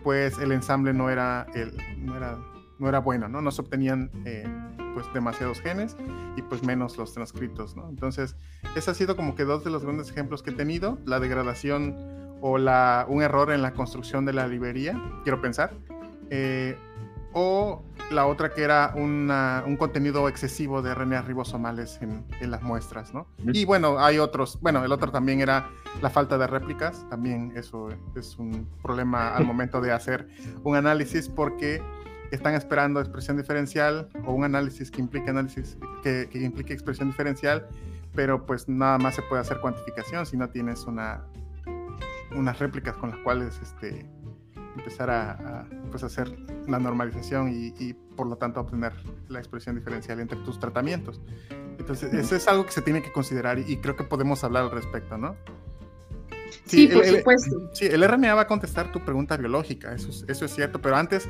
pues 0.04 0.38
el 0.38 0.52
ensamble 0.52 0.92
no 0.92 1.10
era, 1.10 1.46
el, 1.54 1.76
no 1.98 2.16
era, 2.16 2.38
no 2.78 2.88
era 2.88 3.00
bueno, 3.00 3.28
¿no? 3.28 3.40
No 3.40 3.50
se 3.50 3.62
obtenían 3.62 4.10
eh, 4.24 4.46
pues 4.94 5.06
demasiados 5.14 5.60
genes 5.60 5.96
y 6.36 6.42
pues 6.42 6.62
menos 6.62 6.96
los 6.98 7.12
transcritos, 7.12 7.76
¿no? 7.76 7.88
Entonces, 7.88 8.36
ese 8.76 8.90
ha 8.90 8.94
sido 8.94 9.16
como 9.16 9.34
que 9.34 9.44
dos 9.44 9.64
de 9.64 9.70
los 9.70 9.84
grandes 9.84 10.10
ejemplos 10.10 10.42
que 10.42 10.50
he 10.50 10.54
tenido, 10.54 10.98
la 11.04 11.20
degradación 11.20 11.96
o 12.40 12.58
la, 12.58 13.06
un 13.08 13.22
error 13.22 13.52
en 13.52 13.62
la 13.62 13.72
construcción 13.72 14.24
de 14.24 14.32
la 14.32 14.46
librería, 14.46 15.00
quiero 15.24 15.40
pensar. 15.40 15.72
Eh, 16.30 16.76
o 17.32 17.82
la 18.10 18.26
otra 18.26 18.50
que 18.50 18.62
era 18.62 18.94
un 18.96 19.76
contenido 19.78 20.28
excesivo 20.28 20.80
de 20.80 20.94
RNA 20.94 21.22
ribosomales 21.22 22.00
en, 22.00 22.24
las 22.40 22.62
muestras, 22.62 23.12
¿no? 23.12 23.26
Y 23.52 23.64
bueno, 23.66 23.98
hay 23.98 24.18
otros, 24.18 24.58
bueno, 24.62 24.82
el 24.82 24.92
otro 24.92 25.10
también 25.10 25.40
era 25.40 25.68
la 26.00 26.08
falta 26.08 26.38
de 26.38 26.46
réplicas, 26.46 27.06
también 27.10 27.52
eso 27.54 27.88
es 28.16 28.38
un 28.38 28.66
problema 28.82 29.36
al 29.36 29.44
momento 29.44 29.80
de 29.80 29.92
hacer 29.92 30.28
un 30.64 30.76
análisis 30.76 31.28
porque 31.28 31.82
están 32.30 32.54
esperando 32.54 33.00
expresión 33.00 33.36
diferencial 33.36 34.08
o 34.24 34.32
un 34.32 34.44
análisis 34.44 34.90
que 34.90 35.00
implique 35.00 35.30
análisis 35.30 35.76
que, 36.02 36.28
que 36.30 36.40
implique 36.40 36.72
expresión 36.72 37.08
diferencial, 37.08 37.66
pero 38.14 38.44
pues 38.44 38.68
nada 38.68 38.98
más 38.98 39.14
se 39.14 39.22
puede 39.22 39.42
hacer 39.42 39.60
cuantificación 39.60 40.26
si 40.26 40.36
no 40.36 40.48
tienes 40.48 40.84
una 40.84 41.24
unas 42.36 42.58
réplicas 42.58 42.96
con 42.96 43.10
las 43.10 43.18
cuales 43.20 43.58
este 43.62 44.06
empezar 44.76 45.10
a, 45.10 45.66
pues, 45.90 46.04
hacer 46.04 46.30
la 46.68 46.78
normalización 46.78 47.52
y, 47.52 47.92
por 47.92 48.26
lo 48.26 48.36
tanto 48.36 48.60
obtener 48.60 48.92
la 49.28 49.38
expresión 49.38 49.74
diferencial 49.74 50.20
entre 50.20 50.38
tus 50.40 50.58
tratamientos. 50.58 51.20
Entonces, 51.78 52.12
eso 52.14 52.36
es 52.36 52.46
algo 52.48 52.66
que 52.66 52.72
se 52.72 52.82
tiene 52.82 53.02
que 53.02 53.12
considerar 53.12 53.58
y, 53.58 53.76
creo 53.78 53.96
que 53.96 54.04
podemos 54.04 54.44
hablar 54.44 54.64
al 54.64 54.70
respecto, 54.70 55.18
¿no? 55.18 55.36
Sí, 56.64 56.88
por 56.88 57.04
supuesto. 57.04 57.70
sí, 57.74 57.86
el 57.86 58.06
RNA 58.06 58.34
va 58.34 58.42
a 58.42 58.46
contestar 58.46 58.90
tu 58.90 59.00
pregunta 59.04 59.36
biológica, 59.36 59.92
eso 59.92 60.10
es, 60.10 60.24
eso 60.28 60.44
es 60.44 60.54
cierto, 60.54 60.80
pero 60.80 60.96
antes 60.96 61.28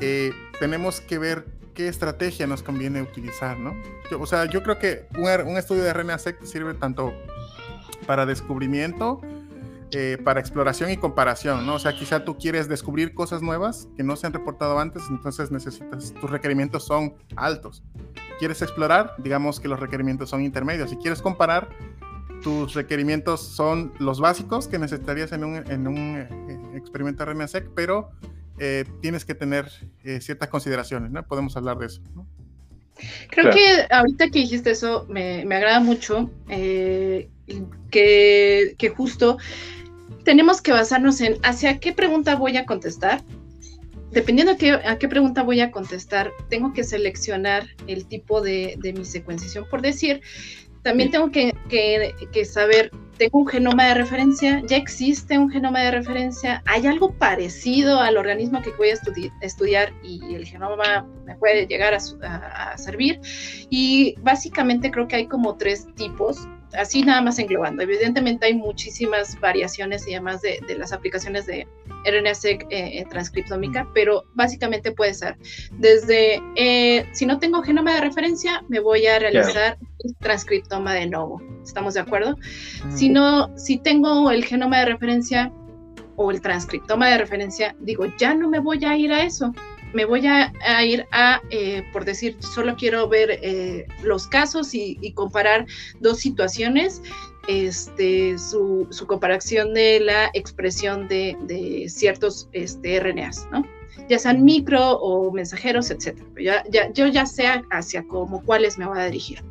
eh, 0.00 0.32
tenemos 0.60 1.00
que 1.00 1.18
ver 1.18 1.46
qué 1.74 1.88
estrategia 1.88 2.46
nos 2.46 2.62
conviene 2.62 3.02
utilizar, 3.02 3.58
¿no? 3.58 3.74
o 4.18 4.26
sea, 4.26 4.46
yo 4.46 4.62
creo 4.62 4.78
que 4.78 5.06
un, 5.16 5.28
un 5.48 5.56
estudio 5.58 5.84
de 5.84 5.92
RNA-seq 5.92 6.42
sirve 6.44 6.74
tanto 6.74 7.12
para 8.06 8.26
descubrimiento, 8.26 9.20
eh, 9.90 10.18
para 10.22 10.40
exploración 10.40 10.90
y 10.90 10.98
comparación, 10.98 11.64
¿no? 11.64 11.76
O 11.76 11.78
sea, 11.78 11.94
quizá 11.94 12.22
tú 12.22 12.36
quieres 12.36 12.68
descubrir 12.68 13.14
cosas 13.14 13.40
nuevas 13.40 13.88
que 13.96 14.02
no 14.02 14.16
se 14.16 14.26
han 14.26 14.34
reportado 14.34 14.78
antes, 14.78 15.04
entonces 15.08 15.50
necesitas, 15.50 16.12
tus 16.12 16.30
requerimientos 16.30 16.84
son 16.84 17.14
altos. 17.36 17.82
¿Quieres 18.38 18.60
explorar? 18.60 19.14
Digamos 19.18 19.60
que 19.60 19.68
los 19.68 19.80
requerimientos 19.80 20.28
son 20.28 20.42
intermedios. 20.42 20.90
Si 20.90 20.96
quieres 20.96 21.22
comparar, 21.22 21.70
tus 22.42 22.74
requerimientos 22.74 23.40
son 23.40 23.92
los 23.98 24.20
básicos 24.20 24.68
que 24.68 24.78
necesitarías 24.78 25.32
en 25.32 25.44
un, 25.44 25.56
en 25.56 25.88
un 25.88 26.18
eh, 26.18 26.76
experimento 26.76 27.24
RNA-seq, 27.24 27.70
pero 27.74 28.10
eh, 28.58 28.84
tienes 29.00 29.24
que 29.24 29.34
tener 29.34 29.70
ciertas 30.20 30.48
consideraciones, 30.48 31.10
¿no? 31.10 31.26
Podemos 31.26 31.56
hablar 31.56 31.78
de 31.78 31.86
eso, 31.86 32.02
¿no? 32.14 32.26
Creo 33.30 33.52
que 33.52 33.86
ahorita 33.90 34.28
que 34.30 34.40
dijiste 34.40 34.72
eso, 34.72 35.06
me, 35.08 35.44
me 35.44 35.54
agrada 35.54 35.78
mucho 35.80 36.30
que, 37.90 38.74
que, 38.78 38.88
justo 38.96 39.38
tenemos 40.24 40.60
que 40.60 40.72
basarnos 40.72 41.20
en 41.20 41.36
hacia 41.42 41.78
qué 41.78 41.92
pregunta 41.92 42.36
voy 42.36 42.56
a 42.56 42.66
contestar. 42.66 43.22
Dependiendo 44.10 44.52
a 44.52 44.56
qué, 44.56 44.72
a 44.72 44.98
qué 44.98 45.06
pregunta 45.06 45.42
voy 45.42 45.60
a 45.60 45.70
contestar, 45.70 46.32
tengo 46.48 46.72
que 46.72 46.82
seleccionar 46.82 47.66
el 47.86 48.06
tipo 48.06 48.40
de, 48.40 48.76
de 48.78 48.94
mi 48.94 49.04
secuenciación. 49.04 49.66
Por 49.70 49.82
decir, 49.82 50.22
también 50.82 51.10
tengo 51.10 51.30
que, 51.30 51.54
que, 51.68 52.14
que, 52.32 52.44
saber, 52.44 52.90
tengo 53.16 53.40
un 53.40 53.46
genoma 53.46 53.86
de 53.86 53.94
referencia, 53.94 54.62
ya 54.66 54.76
existe 54.76 55.38
un 55.38 55.50
genoma 55.50 55.80
de 55.80 55.90
referencia, 55.90 56.62
hay 56.66 56.86
algo 56.86 57.12
parecido 57.12 58.00
al 58.00 58.16
organismo 58.16 58.62
que 58.62 58.70
voy 58.72 58.90
a 58.90 58.96
estudiar 59.40 59.92
y 60.02 60.34
el 60.34 60.46
genoma 60.46 61.06
me 61.24 61.36
puede 61.36 61.66
llegar 61.66 61.94
a, 61.94 62.72
a, 62.72 62.78
servir. 62.78 63.20
Y 63.70 64.14
básicamente 64.20 64.90
creo 64.90 65.08
que 65.08 65.16
hay 65.16 65.26
como 65.26 65.56
tres 65.56 65.86
tipos 65.94 66.46
así 66.76 67.02
nada 67.02 67.20
más 67.20 67.38
englobando. 67.38 67.82
Evidentemente 67.82 68.46
hay 68.46 68.54
muchísimas 68.54 69.38
variaciones 69.40 70.06
y 70.06 70.14
además 70.14 70.42
de, 70.42 70.60
las 70.76 70.92
aplicaciones 70.92 71.46
de 71.46 71.66
RNA-seq 72.04 72.66
eh, 72.70 73.04
transcriptómica, 73.10 73.88
pero 73.94 74.24
básicamente 74.34 74.92
puede 74.92 75.14
ser 75.14 75.36
desde, 75.72 76.42
eh, 76.56 77.06
si 77.12 77.26
no 77.26 77.38
tengo 77.38 77.62
genoma 77.62 77.94
de 77.94 78.00
referencia, 78.00 78.64
me 78.68 78.80
voy 78.80 79.06
a 79.06 79.18
realizar 79.18 79.78
transcriptoma 80.20 80.94
de 80.94 81.06
nuevo. 81.06 81.40
¿Estamos 81.62 81.94
de 81.94 82.00
acuerdo? 82.00 82.36
Si 82.94 83.08
no, 83.08 83.56
si 83.56 83.78
tengo 83.78 84.30
el 84.30 84.44
genoma 84.44 84.80
de 84.80 84.86
referencia 84.86 85.52
o 86.16 86.30
el 86.30 86.40
transcriptoma 86.40 87.08
de 87.08 87.18
referencia, 87.18 87.76
digo, 87.80 88.06
ya 88.18 88.34
no 88.34 88.48
me 88.48 88.58
voy 88.58 88.84
a 88.84 88.96
ir 88.96 89.12
a 89.12 89.24
eso 89.24 89.52
me 89.92 90.04
voy 90.04 90.26
a, 90.26 90.52
ir 90.84 91.06
a, 91.12 91.40
eh, 91.50 91.82
por 91.92 92.04
decir, 92.04 92.36
solo 92.40 92.76
quiero 92.76 93.08
ver 93.08 93.38
eh, 93.42 93.86
los 94.02 94.26
casos 94.26 94.74
y, 94.74 95.12
comparar 95.14 95.66
dos 96.00 96.18
situaciones, 96.18 97.02
este, 97.48 98.36
su, 98.38 98.86
comparación 99.06 99.72
de 99.72 100.00
la 100.00 100.30
expresión 100.34 101.08
de, 101.08 101.86
ciertos 101.88 102.48
este, 102.52 103.00
RNAs, 103.00 103.48
¿no? 103.50 103.64
ya 104.08 104.18
sean 104.18 104.44
micro 104.44 104.92
o 104.98 105.30
mensajeros, 105.32 105.90
etc. 105.90 106.16
Ya, 106.40 106.64
ya, 106.70 106.90
yo 106.92 107.06
ya 107.08 107.26
sé 107.26 107.46
hacia 107.70 108.06
cómo, 108.06 108.42
cuáles 108.42 108.78
me 108.78 108.86
voy 108.86 108.98
a 108.98 109.04
dirigir. 109.06 109.42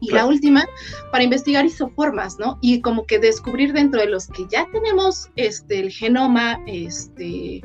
Y 0.00 0.12
la 0.12 0.26
última, 0.26 0.64
para 1.10 1.24
investigar 1.24 1.64
isoformas, 1.64 2.38
¿no? 2.38 2.58
Y 2.60 2.80
como 2.80 3.06
que 3.06 3.18
descubrir 3.18 3.72
dentro 3.72 4.00
de 4.00 4.08
los 4.08 4.26
que 4.28 4.46
ya 4.50 4.66
tenemos 4.70 5.30
este, 5.36 5.80
el 5.80 5.90
genoma 5.90 6.60
este, 6.66 7.62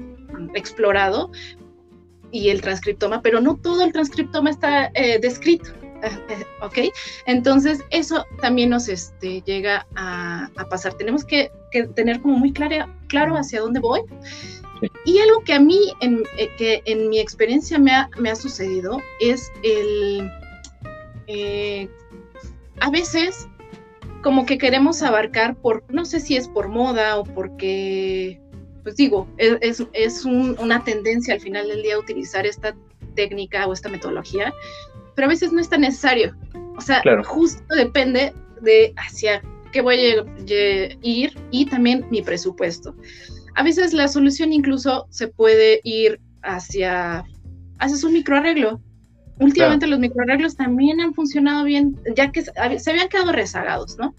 explorado, 0.56 1.30
y 2.32 2.50
el 2.50 2.62
transcriptoma, 2.62 3.22
pero 3.22 3.42
no 3.42 3.58
todo 3.58 3.84
el 3.84 3.92
transcriptoma 3.92 4.50
está 4.50 4.92
eh, 4.94 5.20
descrito. 5.20 5.72
¿Ok? 6.62 6.78
Entonces, 7.28 7.84
eso 7.92 8.26
también 8.42 8.72
nos 8.72 8.88
este, 8.88 9.42
llega 9.42 9.86
a, 9.96 10.50
pasar. 10.70 10.96
Tenemos 10.96 11.24
que, 11.24 11.52
tener 11.96 12.22
como 12.22 12.38
muy 12.38 12.52
claro, 12.54 12.92
claro 13.08 13.36
hacia 13.36 13.62
dónde 13.62 13.80
voy. 13.80 14.02
Y 15.06 15.20
algo 15.20 15.44
que 15.44 15.54
a 15.54 15.60
mí, 15.60 15.94
en, 16.00 16.24
eh, 16.38 16.50
que 16.58 16.82
en 16.86 17.10
mi 17.10 17.20
experiencia 17.20 17.78
me 17.78 17.92
ha, 17.92 18.10
me 18.18 18.32
ha 18.32 18.36
sucedido, 18.36 19.00
es 19.20 19.52
el... 19.64 20.28
Eh, 21.28 21.90
a 22.80 22.90
veces 22.90 23.48
como 24.22 24.46
que 24.46 24.58
queremos 24.58 25.02
abarcar 25.02 25.56
por, 25.56 25.84
no 25.90 26.06
sé 26.06 26.20
si 26.20 26.36
es 26.36 26.48
por 26.48 26.68
moda 26.68 27.18
o 27.18 27.24
porque 27.24 28.40
pues 28.84 28.96
digo, 28.96 29.28
es, 29.38 29.84
es 29.94 30.26
una 30.26 30.84
tendencia 30.84 31.36
al 31.36 31.40
final 31.40 31.68
del 31.68 31.84
día 31.84 32.00
utilizar 32.00 32.46
esta 32.46 32.76
técnica 33.16 33.68
o 33.68 33.74
esta 33.74 33.90
metodología, 33.90 34.54
pero 35.16 35.28
a 35.28 35.30
veces 35.30 35.52
no 35.52 35.60
es 35.60 35.70
tan 35.70 35.82
necesario. 35.82 36.36
O 36.78 36.82
sea, 36.82 37.04
justo 37.24 37.64
depende 37.76 38.34
de 38.62 38.94
hacia 38.98 39.42
qué 39.72 39.82
voy 39.82 39.96
a 39.96 40.98
ir 41.02 41.34
y 41.52 41.66
también 41.66 42.06
mi 42.10 42.22
presupuesto. 42.22 42.96
A 43.56 43.64
veces 43.64 43.94
la 43.94 44.08
solución 44.08 44.54
incluso 44.54 45.08
se 45.10 45.28
puede 45.28 45.82
ir 45.84 46.20
hacia, 46.42 47.24
haces 47.80 48.04
un 48.04 48.14
microarreglo. 48.14 48.82
Últimamente 49.42 49.88
los 49.88 50.00
microarreglos 50.00 50.56
también 50.56 51.02
han 51.02 51.14
funcionado 51.14 51.66
bien, 51.66 52.00
ya 52.16 52.32
que 52.32 52.44
se 52.44 52.92
habían 52.92 53.10
quedado 53.10 53.34
rezagados, 53.34 53.98
¿no? 53.98 54.16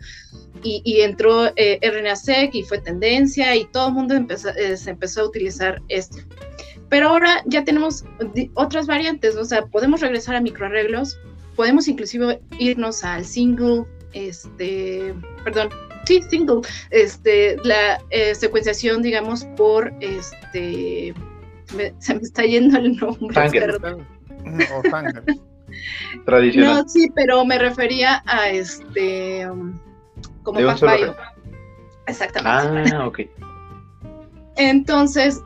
y, 0.62 1.00
entró 1.00 1.46
eh, 1.56 1.78
RNA-seq 1.82 2.54
y 2.54 2.62
fue 2.62 2.78
tendencia 2.78 3.54
y 3.56 3.64
todo 3.66 3.88
el 3.88 3.94
mundo 3.94 4.14
empezó, 4.14 4.50
eh, 4.50 4.76
se 4.76 4.90
empezó 4.90 5.22
a 5.22 5.26
utilizar 5.26 5.82
esto. 5.88 6.18
Pero 6.88 7.08
ahora 7.08 7.42
ya 7.46 7.64
tenemos 7.64 8.04
otras 8.54 8.86
variantes, 8.86 9.36
o 9.36 9.44
sea, 9.44 9.64
podemos 9.66 10.00
regresar 10.00 10.36
a 10.36 10.40
microarreglos, 10.40 11.18
podemos 11.56 11.88
inclusive 11.88 12.40
irnos 12.58 13.02
al 13.02 13.24
single, 13.24 13.84
este, 14.12 15.14
perdón, 15.42 15.70
sí, 16.04 16.20
single, 16.28 16.60
este, 16.90 17.56
la 17.64 18.02
eh, 18.10 18.34
secuenciación, 18.34 19.02
digamos, 19.02 19.46
por, 19.56 19.92
este, 20.00 21.14
se 21.98 22.14
me 22.14 22.20
está 22.20 22.44
yendo 22.44 22.78
el 22.78 22.96
nombre. 22.96 23.34
O 24.44 24.82
Tradicional. 26.24 26.82
No, 26.82 26.88
sí, 26.88 27.10
pero 27.14 27.44
me 27.44 27.58
refería 27.58 28.22
a 28.26 28.50
este 28.50 29.48
como 30.42 30.60
PacBio. 30.60 31.14
Exactamente. 32.06 32.94
Ah, 32.94 33.06
ok. 33.06 33.20
Entonces, 34.56 35.40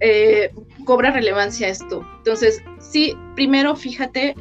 eh, 0.00 0.52
cobra 0.84 1.10
relevancia 1.10 1.68
esto. 1.68 2.06
Entonces, 2.18 2.62
sí, 2.78 3.16
primero 3.34 3.74
fíjate. 3.76 4.34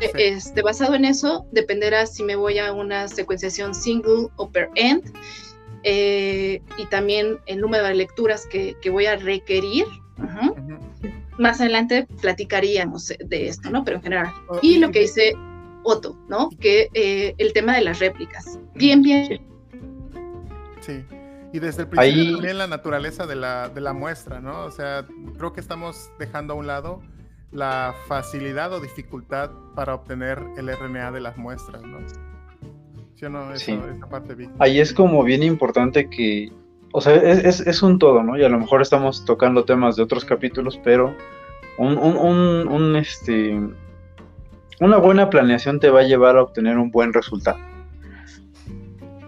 Eh, 0.00 0.10
este, 0.16 0.62
basado 0.62 0.94
en 0.94 1.04
eso, 1.04 1.46
dependerá 1.52 2.06
si 2.06 2.22
me 2.22 2.36
voy 2.36 2.58
a 2.58 2.72
una 2.72 3.08
secuenciación 3.08 3.74
single 3.74 4.28
o 4.36 4.50
per 4.50 4.68
end 4.74 5.12
eh, 5.84 6.62
y 6.78 6.86
también 6.86 7.38
el 7.46 7.60
número 7.60 7.84
de 7.84 7.94
lecturas 7.94 8.46
que, 8.46 8.76
voy 8.90 9.06
a 9.06 9.16
requerir. 9.16 9.86
Más 11.38 11.60
adelante 11.60 12.06
platicaríamos 12.20 13.12
de 13.18 13.48
esto, 13.48 13.70
¿no? 13.70 13.84
Pero 13.84 13.98
en 13.98 14.02
general. 14.02 14.32
Y 14.62 14.78
lo 14.78 14.90
que 14.90 15.00
dice 15.00 15.34
Otto, 15.82 16.16
¿no? 16.28 16.48
Que 16.60 16.88
eh, 16.94 17.34
el 17.38 17.52
tema 17.52 17.74
de 17.74 17.82
las 17.82 17.98
réplicas. 17.98 18.58
Bien, 18.74 19.02
bien. 19.02 19.40
Sí. 20.80 21.04
Y 21.52 21.58
desde 21.58 21.82
el 21.82 21.88
principio 21.88 22.32
también 22.34 22.58
la 22.58 22.66
naturaleza 22.66 23.26
de 23.26 23.36
la, 23.36 23.68
de 23.68 23.80
la 23.80 23.92
muestra, 23.92 24.40
¿no? 24.40 24.64
O 24.64 24.70
sea, 24.70 25.06
creo 25.36 25.52
que 25.52 25.60
estamos 25.60 26.10
dejando 26.18 26.54
a 26.54 26.56
un 26.56 26.66
lado 26.66 27.00
la 27.52 27.94
facilidad 28.08 28.72
o 28.72 28.80
dificultad 28.80 29.50
para 29.76 29.94
obtener 29.94 30.42
el 30.56 30.68
RNA 30.68 31.12
de 31.12 31.20
las 31.20 31.36
muestras, 31.36 31.82
¿no? 31.82 31.98
¿Sí 33.14 33.24
o 33.26 33.30
no? 33.30 33.52
Eso, 33.52 33.64
sí. 33.64 33.78
Esa 33.96 34.08
parte 34.08 34.34
Ahí 34.58 34.80
es 34.80 34.92
como 34.92 35.22
bien 35.22 35.42
importante 35.42 36.08
que, 36.10 36.52
o 36.92 37.00
sea, 37.00 37.14
es, 37.14 37.60
es, 37.60 37.82
un 37.82 37.98
todo, 37.98 38.22
¿no? 38.22 38.36
Y 38.36 38.44
a 38.44 38.48
lo 38.48 38.58
mejor 38.58 38.82
estamos 38.82 39.24
tocando 39.24 39.64
temas 39.64 39.96
de 39.96 40.02
otros 40.02 40.24
capítulos, 40.24 40.80
pero 40.82 41.14
un, 41.78 41.96
un, 41.96 42.16
un, 42.16 42.68
un 42.68 42.96
este, 42.96 43.60
una 44.80 44.96
buena 44.96 45.30
planeación 45.30 45.80
te 45.80 45.90
va 45.90 46.00
a 46.00 46.04
llevar 46.04 46.36
a 46.36 46.42
obtener 46.42 46.78
un 46.78 46.90
buen 46.90 47.12
resultado. 47.12 47.58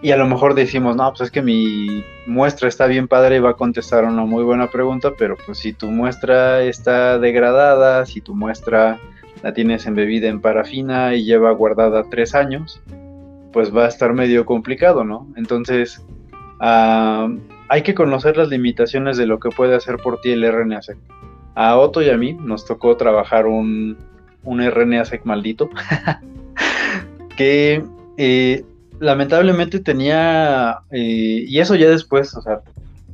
Y 0.01 0.11
a 0.11 0.17
lo 0.17 0.27
mejor 0.27 0.53
decimos, 0.53 0.95
no, 0.95 1.09
pues 1.09 1.21
es 1.21 1.31
que 1.31 1.41
mi 1.41 2.03
muestra 2.27 2.67
está 2.67 2.85
bien 2.85 3.07
padre 3.07 3.37
y 3.37 3.39
va 3.39 3.51
a 3.51 3.55
contestar 3.55 4.05
una 4.05 4.25
muy 4.25 4.43
buena 4.43 4.69
pregunta, 4.69 5.13
pero 5.17 5.35
pues 5.43 5.57
si 5.57 5.73
tu 5.73 5.87
muestra 5.87 6.61
está 6.61 7.17
degradada, 7.17 8.05
si 8.05 8.21
tu 8.21 8.35
muestra 8.35 8.99
la 9.41 9.53
tienes 9.53 9.85
embebida 9.87 10.27
en 10.27 10.39
parafina 10.39 11.15
y 11.15 11.23
lleva 11.25 11.51
guardada 11.51 12.03
tres 12.09 12.35
años, 12.35 12.79
pues 13.57 13.75
va 13.75 13.85
a 13.85 13.87
estar 13.87 14.13
medio 14.13 14.45
complicado, 14.45 15.03
¿no? 15.03 15.33
Entonces, 15.35 16.05
ah, 16.59 17.27
hay 17.69 17.81
que 17.81 17.95
conocer 17.95 18.37
las 18.37 18.49
limitaciones 18.49 19.17
de 19.17 19.25
lo 19.25 19.39
que 19.39 19.49
puede 19.49 19.73
hacer 19.73 19.97
por 19.97 20.21
ti 20.21 20.29
el 20.29 20.43
RNA-seq. 20.43 20.95
A 21.55 21.75
Otto 21.75 22.03
y 22.03 22.11
a 22.11 22.17
mí 22.17 22.33
nos 22.33 22.67
tocó 22.67 22.95
trabajar 22.97 23.47
un, 23.47 23.97
un 24.43 24.61
RNA-seq 24.61 25.25
maldito, 25.25 25.71
que 27.35 27.83
eh, 28.17 28.63
lamentablemente 28.99 29.79
tenía, 29.79 30.81
eh, 30.91 31.45
y 31.47 31.57
eso 31.57 31.73
ya 31.73 31.89
después, 31.89 32.35
o 32.35 32.43
sea, 32.43 32.61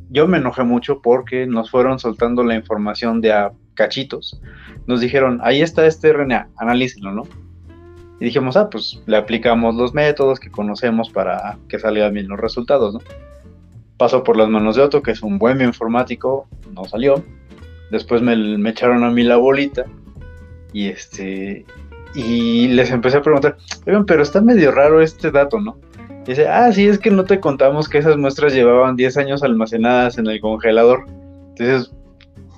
yo 0.09 0.27
me 0.27 0.39
enojé 0.39 0.65
mucho 0.65 1.01
porque 1.01 1.47
nos 1.47 1.71
fueron 1.71 1.99
soltando 1.99 2.43
la 2.43 2.55
información 2.55 3.21
de 3.21 3.31
a 3.31 3.53
cachitos. 3.75 4.41
Nos 4.87 4.99
dijeron, 4.99 5.39
ahí 5.41 5.61
está 5.61 5.87
este 5.87 6.11
RNA, 6.11 6.49
analícenlo, 6.57 7.13
¿no? 7.13 7.23
Y 8.19 8.25
dijimos, 8.25 8.55
ah, 8.57 8.69
pues 8.69 9.01
le 9.05 9.17
aplicamos 9.17 9.75
los 9.75 9.93
métodos 9.93 10.39
que 10.39 10.51
conocemos 10.51 11.09
para 11.09 11.57
que 11.67 11.79
salgan 11.79 12.13
bien 12.13 12.27
los 12.27 12.39
resultados, 12.39 12.93
¿no? 12.93 12.99
Pasó 13.97 14.23
por 14.23 14.37
las 14.37 14.49
manos 14.49 14.75
de 14.75 14.83
Otto, 14.83 15.01
que 15.01 15.11
es 15.11 15.21
un 15.21 15.37
buen 15.37 15.57
bioinformático, 15.57 16.47
no 16.73 16.85
salió. 16.85 17.23
Después 17.91 18.21
me, 18.21 18.35
me 18.35 18.69
echaron 18.69 19.03
a 19.03 19.11
mí 19.11 19.23
la 19.23 19.37
bolita 19.37 19.85
y 20.73 20.87
este 20.87 21.65
y 22.15 22.67
les 22.67 22.91
empecé 22.91 23.17
a 23.17 23.21
preguntar, 23.21 23.57
pero 24.05 24.21
está 24.21 24.39
medio 24.41 24.71
raro 24.71 25.01
este 25.01 25.31
dato, 25.31 25.59
¿no? 25.59 25.77
dice, 26.25 26.47
ah, 26.47 26.71
sí, 26.71 26.87
es 26.87 26.99
que 26.99 27.11
no 27.11 27.25
te 27.25 27.39
contamos 27.39 27.89
que 27.89 27.97
esas 27.97 28.17
muestras 28.17 28.53
llevaban 28.53 28.95
10 28.95 29.17
años 29.17 29.43
almacenadas 29.43 30.17
en 30.17 30.27
el 30.27 30.39
congelador. 30.39 31.05
Entonces, 31.49 31.91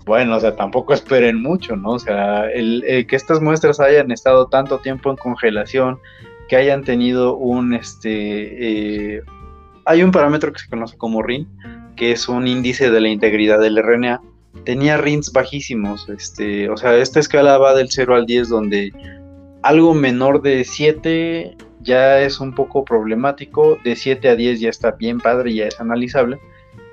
bueno, 0.06 0.36
o 0.36 0.40
sea, 0.40 0.56
tampoco 0.56 0.94
esperen 0.96 1.42
mucho, 1.42 1.76
¿no? 1.76 1.92
O 1.92 2.00
sea, 2.00 2.50
el, 2.52 3.06
que 3.08 3.16
estas 3.16 3.42
muestras 3.42 3.80
hayan 3.80 4.12
estado 4.12 4.48
tanto 4.48 4.80
tiempo 4.80 5.10
en 5.10 5.18
congelación, 5.18 6.00
que 6.48 6.56
hayan 6.56 6.84
tenido 6.84 7.36
un, 7.36 7.74
este, 7.74 9.16
eh, 9.18 9.22
hay 9.86 10.04
un 10.04 10.12
parámetro 10.12 10.54
que 10.54 10.60
se 10.60 10.70
conoce 10.70 10.98
como 10.98 11.24
RIN, 11.24 11.48
que 11.96 12.12
es 12.12 12.28
un 12.28 12.48
índice 12.48 12.92
de 12.92 13.02
la 13.02 13.10
integridad 13.10 13.60
del 13.60 13.78
RNA. 13.78 14.22
Tenía 14.64 14.98
RINs 14.98 15.32
bajísimos, 15.32 16.08
este, 16.10 16.70
o 16.70 16.78
sea, 16.78 16.96
esta 16.98 17.20
escala 17.20 17.58
va 17.58 17.74
del 17.74 17.90
0 17.90 18.16
al 18.16 18.26
10, 18.26 18.50
donde 18.50 18.92
algo 19.64 19.94
menor 19.94 20.42
de 20.42 20.64
7 20.64 21.58
ya 21.82 22.20
es 22.20 22.40
un 22.40 22.54
poco 22.54 22.86
problemático, 22.86 23.78
de 23.84 23.96
7 23.96 24.30
a 24.30 24.36
10 24.36 24.60
ya 24.60 24.70
está 24.70 24.92
bien 24.92 25.20
padre, 25.20 25.54
ya 25.54 25.68
es 25.68 25.80
analizable. 25.80 26.40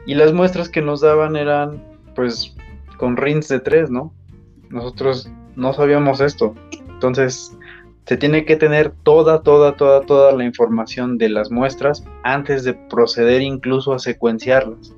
Y 0.07 0.15
las 0.15 0.33
muestras 0.33 0.69
que 0.69 0.83
nos 0.83 1.01
daban 1.01 1.37
eran 1.37 1.83
pues 2.15 2.55
con 3.03 3.17
rins 3.17 3.49
de 3.49 3.59
3, 3.59 3.91
¿no? 3.91 4.15
Nosotros 4.71 5.29
no 5.57 5.73
sabíamos 5.73 6.21
esto. 6.21 6.55
Entonces, 6.89 7.59
se 8.07 8.17
tiene 8.17 8.45
que 8.45 8.55
tener 8.55 8.93
toda, 9.03 9.43
toda, 9.43 9.77
toda, 9.77 10.03
toda 10.03 10.31
la 10.31 10.45
información 10.45 11.19
de 11.19 11.29
las 11.29 11.51
muestras 11.51 12.05
antes 12.23 12.63
de 12.63 12.75
proceder 12.75 13.43
incluso 13.43 13.93
a 13.93 13.99
secuenciarlas 13.99 14.95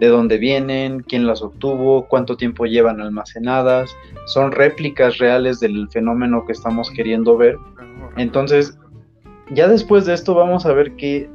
de 0.00 0.08
dónde 0.08 0.38
vienen, 0.38 1.00
quién 1.00 1.26
las 1.26 1.42
obtuvo, 1.42 2.08
cuánto 2.08 2.38
tiempo 2.38 2.64
llevan 2.64 3.02
almacenadas, 3.02 3.94
son 4.24 4.50
réplicas 4.50 5.18
reales 5.18 5.60
del 5.60 5.86
fenómeno 5.90 6.46
que 6.46 6.52
estamos 6.52 6.90
queriendo 6.92 7.36
ver. 7.36 7.58
Entonces, 8.16 8.78
ya 9.50 9.68
después 9.68 10.06
de 10.06 10.14
esto 10.14 10.34
vamos 10.34 10.64
a 10.64 10.72
ver 10.72 10.96
que, 10.96 11.28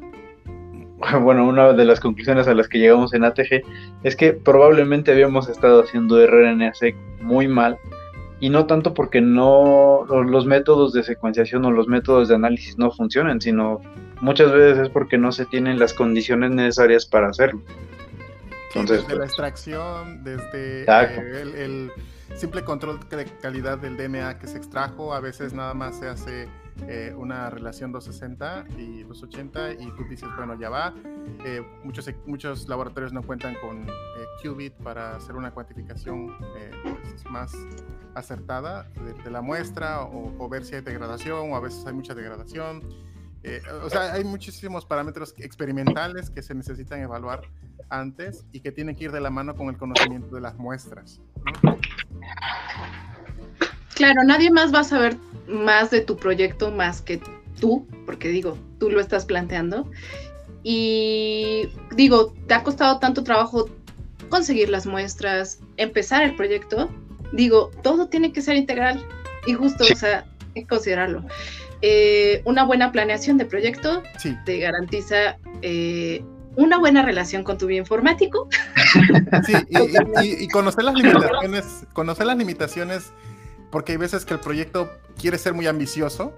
bueno, 1.21 1.47
una 1.47 1.73
de 1.73 1.85
las 1.85 1.99
conclusiones 1.99 2.47
a 2.47 2.53
las 2.53 2.67
que 2.67 2.79
llegamos 2.79 3.13
en 3.13 3.23
ATG 3.23 3.63
es 4.03 4.15
que 4.15 4.33
probablemente 4.33 5.11
habíamos 5.11 5.49
estado 5.49 5.83
haciendo 5.83 6.25
RNA-seq 6.25 6.95
muy 7.21 7.47
mal 7.47 7.77
y 8.39 8.49
no 8.49 8.65
tanto 8.65 8.93
porque 8.93 9.21
no 9.21 10.05
los 10.05 10.45
métodos 10.45 10.93
de 10.93 11.03
secuenciación 11.03 11.65
o 11.65 11.71
los 11.71 11.87
métodos 11.87 12.29
de 12.29 12.35
análisis 12.35 12.77
no 12.77 12.91
funcionen, 12.91 13.41
sino 13.41 13.81
muchas 14.21 14.51
veces 14.51 14.77
es 14.79 14.89
porque 14.89 15.17
no 15.17 15.31
se 15.31 15.45
tienen 15.45 15.79
las 15.79 15.93
condiciones 15.93 16.51
necesarias 16.51 17.05
para 17.05 17.29
hacerlo. 17.29 17.61
Desde 18.73 18.97
la 18.97 19.03
pues, 19.03 19.19
extracción, 19.29 20.23
desde 20.23 20.83
eh, 20.83 21.41
el, 21.57 21.91
simple 22.35 22.63
control 22.63 22.99
de 23.09 23.25
calidad 23.41 23.79
del 23.79 23.97
DNA 23.97 24.37
que 24.37 24.47
se 24.47 24.57
extrajo, 24.57 25.13
a 25.13 25.19
veces 25.19 25.53
nada 25.53 25.73
más 25.73 25.97
se 25.97 26.07
hace 26.07 26.47
eh, 26.87 27.13
una 27.17 27.49
relación 27.49 27.91
260 27.91 28.65
y 28.77 29.03
280 29.03 29.73
y 29.73 29.91
tú 29.95 30.03
dices, 30.09 30.29
bueno, 30.35 30.59
ya 30.59 30.69
va. 30.69 30.93
Eh, 31.45 31.61
muchos, 31.83 32.09
muchos 32.25 32.67
laboratorios 32.67 33.13
no 33.13 33.21
cuentan 33.23 33.55
con 33.61 33.85
qubit 34.41 34.73
para 34.75 35.15
hacer 35.15 35.35
una 35.35 35.51
cuantificación 35.51 36.35
pues, 36.83 37.25
más 37.29 37.53
acertada 38.15 38.89
de, 39.23 39.29
la 39.29 39.41
muestra 39.41 40.03
o, 40.03 40.33
o, 40.37 40.49
ver 40.49 40.65
si 40.65 40.75
hay 40.75 40.81
degradación 40.81 41.51
o 41.51 41.55
a 41.55 41.59
veces 41.59 41.85
hay 41.85 41.93
mucha 41.93 42.15
degradación. 42.15 42.81
o 43.83 43.89
sea, 43.89 44.13
hay 44.13 44.23
muchísimos 44.23 44.85
parámetros 44.85 45.33
experimentales 45.37 46.29
que 46.29 46.41
se 46.41 46.55
necesitan 46.55 47.01
evaluar 47.01 47.41
antes 47.89 48.45
y 48.51 48.61
que 48.61 48.71
tiene 48.71 48.95
que 48.95 49.05
ir 49.05 49.11
de 49.11 49.21
la 49.21 49.29
mano 49.29 49.55
con 49.55 49.67
el 49.67 49.77
conocimiento 49.77 50.35
de 50.35 50.41
las 50.41 50.55
muestras. 50.57 51.21
Claro, 53.99 54.23
nadie 54.23 54.49
más 54.49 54.73
va 54.73 54.79
a 54.79 54.83
saber 54.85 55.17
más 55.45 55.91
de 55.91 55.99
tu 55.99 56.15
proyecto 56.15 56.71
más 56.71 57.01
que 57.01 57.19
tú, 57.59 57.85
porque 58.05 58.29
digo, 58.29 58.57
tú 58.79 58.89
lo 58.89 59.01
estás 59.01 59.25
planteando. 59.25 59.91
Y 60.63 61.67
digo, 61.97 62.33
te 62.47 62.53
ha 62.53 62.63
costado 62.63 62.99
tanto 62.99 63.25
trabajo 63.25 63.69
conseguir 64.29 64.69
las 64.69 64.85
muestras, 64.85 65.59
empezar 65.75 66.23
el 66.23 66.33
proyecto. 66.37 66.89
Digo, 67.33 67.71
todo 67.83 68.07
tiene 68.07 68.31
que 68.31 68.41
ser 68.41 68.55
integral 68.55 69.05
y 69.45 69.51
justo, 69.51 69.83
o 69.83 69.97
sea, 69.97 70.23
hay 70.55 70.61
que 70.61 70.67
considerarlo. 70.67 71.25
Eh, 71.81 72.41
una 72.45 72.63
buena 72.63 72.93
planeación 72.93 73.37
de 73.37 73.43
proyecto 73.43 74.01
te 74.45 74.59
garantiza 74.59 75.35
eh, 75.61 76.23
una 76.55 76.77
buena 76.77 77.03
relación 77.03 77.43
con 77.43 77.57
tu 77.57 77.67
bioinformático. 77.67 78.47
Sí, 79.45 79.53
y, 79.67 80.47
conocer 80.47 80.85
las 80.85 80.95
limitaciones, 81.01 81.65
conocer 81.91 82.27
las 82.27 82.37
limitaciones, 82.37 83.11
porque 83.71 83.93
hay 83.93 83.97
veces 83.97 84.25
que 84.25 84.33
el 84.33 84.39
proyecto 84.39 84.89
quiere 85.19 85.37
ser 85.37 85.53
muy 85.53 85.67
ambicioso, 85.67 86.33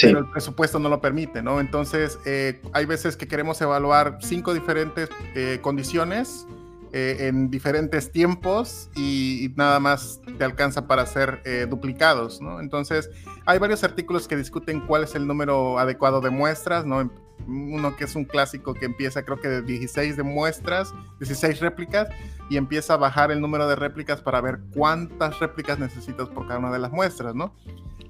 pero 0.00 0.18
el 0.18 0.30
presupuesto 0.30 0.78
no 0.78 0.88
lo 0.88 1.00
permite, 1.00 1.42
¿no? 1.42 1.60
Entonces, 1.60 2.18
eh, 2.26 2.60
hay 2.72 2.84
veces 2.84 3.16
que 3.16 3.26
queremos 3.26 3.60
evaluar 3.60 4.18
cinco 4.20 4.52
diferentes 4.52 5.08
eh, 5.34 5.58
condiciones 5.62 6.46
eh, 6.92 7.28
en 7.28 7.50
diferentes 7.50 8.12
tiempos 8.12 8.90
y, 8.94 9.52
nada 9.56 9.80
más 9.80 10.20
te 10.38 10.44
alcanza 10.44 10.86
para 10.86 11.02
hacer 11.02 11.42
duplicados, 11.70 12.40
¿no? 12.42 12.60
Entonces, 12.60 13.10
hay 13.46 13.58
varios 13.58 13.84
artículos 13.84 14.28
que 14.28 14.36
discuten 14.36 14.80
cuál 14.80 15.04
es 15.04 15.14
el 15.14 15.26
número 15.26 15.78
adecuado 15.78 16.20
de 16.20 16.30
muestras, 16.30 16.84
¿no? 16.84 17.10
Uno 17.46 17.96
que 17.96 18.04
es 18.04 18.14
un 18.14 18.24
clásico 18.24 18.74
que 18.74 18.86
empieza 18.86 19.22
creo 19.24 19.40
que 19.40 19.48
de 19.48 19.62
16 19.62 20.16
de 20.16 20.22
muestras, 20.22 20.92
16 21.20 21.60
réplicas, 21.60 22.08
y 22.48 22.56
empieza 22.56 22.94
a 22.94 22.96
bajar 22.96 23.30
el 23.30 23.40
número 23.40 23.68
de 23.68 23.76
réplicas 23.76 24.20
para 24.20 24.40
ver 24.40 24.60
cuántas 24.74 25.38
réplicas 25.38 25.78
necesitas 25.78 26.28
por 26.28 26.46
cada 26.46 26.58
una 26.58 26.72
de 26.72 26.78
las 26.78 26.92
muestras, 26.92 27.34
¿no? 27.34 27.54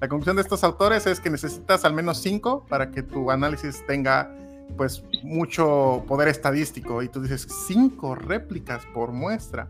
La 0.01 0.09
conclusión 0.09 0.37
de 0.37 0.43
estos 0.43 0.63
autores 0.63 1.07
es 1.07 1.21
que 1.21 1.31
necesitas 1.31 1.85
al 1.85 1.95
menos 1.95 2.19
5 2.19 2.67
para 2.69 2.91
que 2.91 3.03
tu 3.03 3.31
análisis 3.31 3.85
tenga 3.87 4.31
pues 4.77 5.05
mucho 5.23 6.05
poder 6.07 6.29
estadístico 6.29 7.03
y 7.03 7.09
tú 7.09 7.23
dices 7.23 7.47
5 7.67 8.15
réplicas 8.15 8.85
por 8.93 9.13
muestra. 9.13 9.69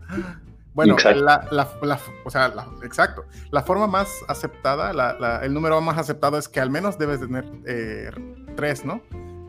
Bueno, 0.73 0.95
la, 0.97 1.47
la, 1.49 1.99
o 2.23 2.29
sea, 2.29 2.53
exacto. 2.83 3.25
La 3.49 3.63
forma 3.63 3.87
más 3.87 4.09
aceptada, 4.27 5.39
el 5.43 5.53
número 5.53 5.81
más 5.81 5.97
aceptado 5.97 6.37
es 6.37 6.47
que 6.47 6.59
al 6.59 6.69
menos 6.69 6.99
debes 6.99 7.19
tener 7.19 7.45
eh, 7.65 8.11
tres, 8.55 8.85
¿no? 8.85 9.01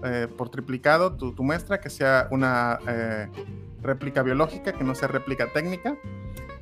Eh, 0.05 0.29
por 0.37 0.49
triplicado 0.49 1.17
tu, 1.17 1.35
muestra, 1.43 1.81
que 1.81 1.91
sea 1.91 2.29
una 2.31 2.79
eh, 2.87 3.29
réplica 3.83 4.23
biológica, 4.23 4.73
que 4.73 4.85
no 4.85 4.95
sea 4.95 5.09
réplica 5.09 5.53
técnica. 5.53 5.97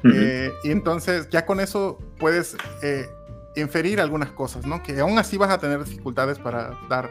Eh, 0.04 0.52
y 0.62 0.70
entonces 0.70 1.28
ya 1.30 1.44
con 1.44 1.60
eso 1.60 1.98
puedes 2.18 2.56
inferir 3.56 4.00
algunas 4.00 4.30
cosas, 4.30 4.64
¿no? 4.64 4.82
Que 4.82 5.00
aún 5.00 5.18
así 5.18 5.36
vas 5.36 5.50
a 5.50 5.58
tener 5.58 5.82
dificultades 5.84 6.38
para 6.38 6.78
dar 6.88 7.10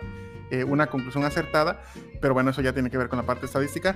una 0.68 0.88
conclusión 0.88 1.26
acertada, 1.26 1.82
pero 2.22 2.34
bueno, 2.34 2.52
eso 2.52 2.62
ya 2.62 2.72
tiene 2.72 2.90
que 2.90 2.98
ver 2.98 3.10
con 3.10 3.18
la 3.18 3.26
parte 3.26 3.46
estadística. 3.46 3.94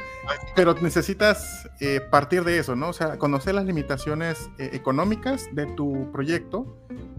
Pero 0.56 0.74
necesitas 0.82 1.70
partir 2.12 2.44
de 2.44 2.60
eso, 2.60 2.76
¿no? 2.76 2.90
O 2.90 2.94
sea, 2.94 3.18
conocer 3.18 3.56
las 3.56 3.66
limitaciones 3.66 4.50
económicas 4.58 5.48
de 5.54 5.68
tu 5.68 6.12
proyecto 6.12 6.78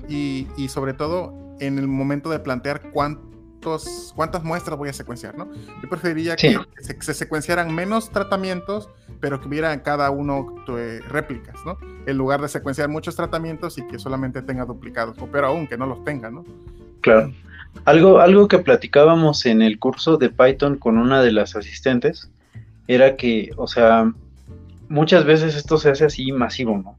y, 0.09 0.47
y 0.57 0.69
sobre 0.69 0.93
todo 0.93 1.33
en 1.59 1.79
el 1.79 1.89
momento 1.89 2.29
de 2.29 2.41
plantear 2.41 2.91
cuánto 2.91 3.30
cuántas 4.15 4.43
muestras 4.43 4.79
voy 4.79 4.89
a 4.89 4.93
secuenciar, 4.93 5.37
¿no? 5.37 5.49
Yo 5.83 5.89
preferiría 5.89 6.37
que, 6.37 6.59
se, 6.81 7.15
secuenciaran 7.15 7.75
menos 7.75 8.11
tratamientos, 8.11 8.89
pero 9.21 9.41
que 9.41 9.49
hubiera 9.49 9.83
cada 9.83 10.11
uno 10.11 10.55
eh, 10.77 11.01
réplicas, 11.09 11.57
¿no? 11.65 11.79
En 12.07 12.17
lugar 12.17 12.41
de 12.41 12.49
secuenciar 12.49 12.89
muchos 12.89 13.17
tratamientos 13.17 13.79
y 13.79 13.87
que 13.87 13.99
solamente 13.99 14.43
tenga 14.43 14.65
duplicados, 14.65 15.19
o 15.19 15.27
pero 15.27 15.49
aún 15.49 15.67
que 15.67 15.77
no 15.77 15.87
los 15.87 16.05
tenga, 16.05 16.31
¿no? 16.31 16.45
Claro. 17.01 17.33
Algo, 17.85 18.21
algo 18.21 18.49
que 18.49 18.59
platicábamos 18.59 19.47
en 19.47 19.63
el 19.63 19.79
curso 19.79 20.17
de 20.17 20.31
Python 20.31 20.77
con 20.77 20.99
una 20.99 21.23
de 21.23 21.33
las 21.33 21.55
asistentes 21.55 22.31
era 22.89 23.17
que, 23.17 23.51
o 23.57 23.69
sea, 23.69 24.13
muchas 24.89 25.25
veces 25.25 25.55
esto 25.55 25.79
se 25.79 25.91
hace 25.91 26.05
así 26.05 26.33
masivo, 26.33 26.77
¿no? 26.77 26.97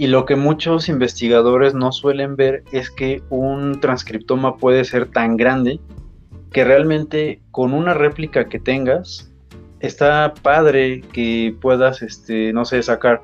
Y 0.00 0.06
lo 0.06 0.24
que 0.24 0.34
muchos 0.34 0.88
investigadores 0.88 1.74
no 1.74 1.92
suelen 1.92 2.34
ver 2.34 2.64
es 2.72 2.90
que 2.90 3.22
un 3.28 3.80
transcriptoma 3.80 4.56
puede 4.56 4.86
ser 4.86 5.10
tan 5.10 5.36
grande 5.36 5.78
que 6.54 6.64
realmente 6.64 7.42
con 7.50 7.74
una 7.74 7.92
réplica 7.92 8.46
que 8.46 8.58
tengas, 8.58 9.30
está 9.80 10.32
padre 10.40 11.02
que 11.12 11.54
puedas, 11.60 12.00
este, 12.00 12.50
no 12.54 12.64
sé, 12.64 12.82
sacar 12.82 13.20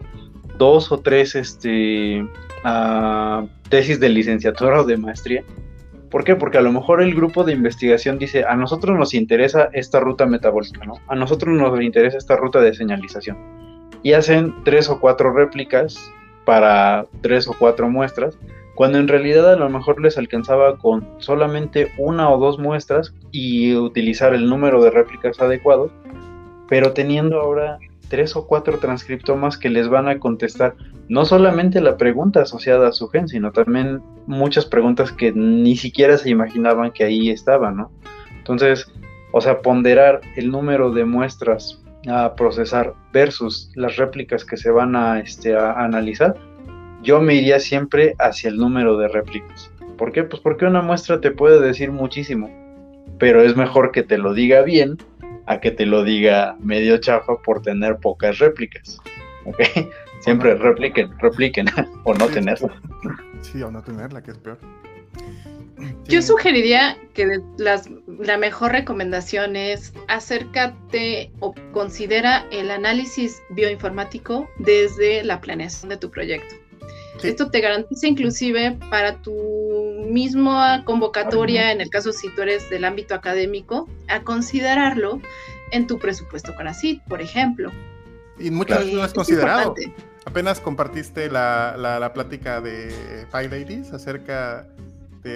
dos 0.59 0.93
o 0.93 0.99
tres 0.99 1.35
este, 1.35 2.23
ah, 2.63 3.47
tesis 3.71 3.99
de 3.99 4.11
licenciatura 4.11 4.83
o 4.83 4.85
de 4.85 4.99
maestría. 4.99 5.45
¿Por 6.11 6.25
qué? 6.25 6.37
Porque 6.37 6.59
a 6.59 6.61
lo 6.61 6.73
mejor 6.73 7.01
el 7.01 7.15
grupo 7.15 7.43
de 7.43 7.55
investigación 7.55 8.19
dice, 8.19 8.45
a 8.45 8.55
nosotros 8.55 8.99
nos 8.99 9.15
interesa 9.15 9.71
esta 9.73 9.99
ruta 9.99 10.27
metabólica, 10.27 10.85
¿no? 10.85 10.97
A 11.09 11.15
nosotros 11.15 11.57
nos 11.57 11.81
interesa 11.81 12.19
esta 12.19 12.37
ruta 12.37 12.61
de 12.61 12.75
señalización. 12.75 13.39
Y 14.03 14.13
hacen 14.13 14.53
tres 14.63 14.91
o 14.91 15.01
cuatro 15.01 15.33
réplicas 15.33 16.13
para 16.47 17.05
tres 17.21 17.47
o 17.49 17.55
cuatro 17.59 17.91
muestras, 17.91 18.39
cuando 18.75 18.99
en 18.99 19.09
realidad 19.09 19.53
a 19.53 19.57
lo 19.57 19.69
mejor 19.69 20.01
les 20.01 20.17
alcanzaba 20.17 20.79
con 20.79 21.07
solamente 21.19 21.93
una 21.99 22.31
o 22.31 22.39
dos 22.39 22.59
muestras 22.59 23.13
y 23.33 23.75
utilizar 23.75 24.33
el 24.33 24.49
número 24.49 24.83
de 24.83 24.91
réplicas 24.91 25.41
adecuados, 25.41 25.91
pero 26.69 26.93
teniendo 26.93 27.41
ahora 27.41 27.79
tres 28.09 28.37
o 28.37 28.47
cuatro 28.47 28.79
transcriptomas 28.79 29.59
que 29.59 29.69
les 29.69 29.89
van 29.89 30.09
a 30.09 30.19
contestar 30.21 30.75
no 31.09 31.25
solamente 31.25 31.81
la 31.81 31.97
pregunta 31.97 32.43
asociada 32.43 32.89
a 32.89 32.93
su 32.93 33.09
gen, 33.09 33.29
sino 33.29 33.53
también 33.53 34.01
muchas 34.27 34.67
preguntas 34.67 35.13
que 35.13 35.33
ni 35.33 35.77
siquiera 35.77 36.17
se 36.19 36.31
imaginaban 36.31 36.93
que 36.93 37.05
ahí 37.05 37.31
estaban, 37.31 37.77
¿no? 37.77 37.91
Entonces, 38.39 38.87
o 39.33 39.41
sea, 39.41 39.61
ponderar 39.61 40.21
el 40.37 40.51
número 40.51 40.93
de 40.93 41.05
muestras 41.05 41.83
a 42.09 42.35
procesar 42.35 42.95
versus 43.13 43.71
las 43.75 43.97
réplicas 43.97 44.45
que 44.45 44.57
se 44.57 44.71
van 44.71 44.97
a, 44.97 45.21
este, 45.21 45.55
a 45.55 45.73
analizar, 45.73 46.37
yo 47.03 47.21
me 47.21 47.35
iría 47.35 47.61
siempre 47.61 48.15
hacia 48.19 48.51
el 48.51 48.57
número 48.57 48.97
de 48.97 49.09
réplicas. 49.09 49.71
¿Por 49.97 50.13
qué? 50.13 50.25
Pues 50.25 50.43
porque 50.43 50.67
una 50.67 50.83
muestra 50.83 51.21
te 51.21 51.31
puede 51.31 51.61
decir 51.61 51.91
muchísimo, 51.91 52.51
pero 53.19 53.43
es 53.43 53.57
mejor 53.57 53.93
que 53.93 54.03
te 54.03 54.19
lo 54.19 54.35
diga 54.35 54.63
bien 54.63 54.99
a 55.47 55.61
que 55.61 55.71
te 55.71 55.87
lo 55.87 56.05
diga 56.05 56.57
medio 56.61 56.99
chafa 56.99 57.37
por 57.43 57.63
tener 57.63 57.97
pocas 57.97 58.39
réplicas. 58.39 58.99
¿Ok? 59.45 59.63
Siempre 60.21 60.55
repliquen, 60.55 61.17
repliquen, 61.19 61.67
o 62.05 62.15
no 62.15 62.27
tenerla. 62.27 62.75
Sí, 63.41 63.63
o 63.63 63.71
no 63.71 63.83
tenerla, 63.83 64.23
que 64.23 64.33
es 64.33 64.39
peor. 64.39 64.59
Yo 66.07 66.23
sugeriría 66.23 66.97
que 67.15 67.41
las, 67.59 67.89
la 68.19 68.39
mejor 68.39 68.73
recomendación 68.73 69.57
es 69.57 69.93
acércate 70.09 71.31
o 71.41 71.55
considera 71.73 72.47
el 72.51 72.71
análisis 72.71 73.43
bioinformático 73.51 74.49
desde 74.59 75.23
la 75.25 75.41
planeación 75.41 75.91
de 75.91 75.97
tu 75.97 76.11
proyecto. 76.11 76.55
Esto 77.23 77.51
te 77.51 77.61
garantiza 77.61 78.07
inclusive 78.07 78.79
para 78.91 79.17
tu 79.23 79.33
misma 80.09 80.85
convocatoria, 80.85 81.73
en 81.73 81.81
el 81.81 81.89
caso 81.89 82.13
si 82.13 82.29
tú 82.35 82.43
eres 82.43 82.69
del 82.69 82.85
ámbito 82.85 83.15
académico, 83.15 83.89
a 84.09 84.23
considerarlo 84.23 85.21
en 85.73 85.87
tu 85.87 85.99
presupuesto 85.99 86.55
con 86.55 86.69
ACID, 86.69 87.01
por 87.09 87.23
ejemplo. 87.23 87.73
Y 88.39 88.51
muchas 88.51 88.81
veces 88.81 88.95
no 88.95 89.05
es 89.05 89.15
considerado. 89.15 89.75
Apenas 90.27 90.61
compartiste 90.61 91.31
la, 91.31 91.75
la, 91.79 92.13
plática 92.13 92.61
de 92.61 92.93
Five 93.31 93.49
Ladies 93.49 93.93
acerca 93.93 94.67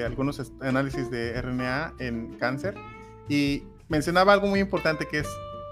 algunos 0.05 0.53
análisis 0.61 1.11
de 1.11 1.41
RNA 1.41 1.95
en 1.99 2.37
cáncer 2.39 2.75
y 3.29 3.65
mencionaba 3.89 4.33
algo 4.33 4.47
muy 4.47 4.61
importante 4.61 5.07
que 5.07 5.21
es 5.21 5.29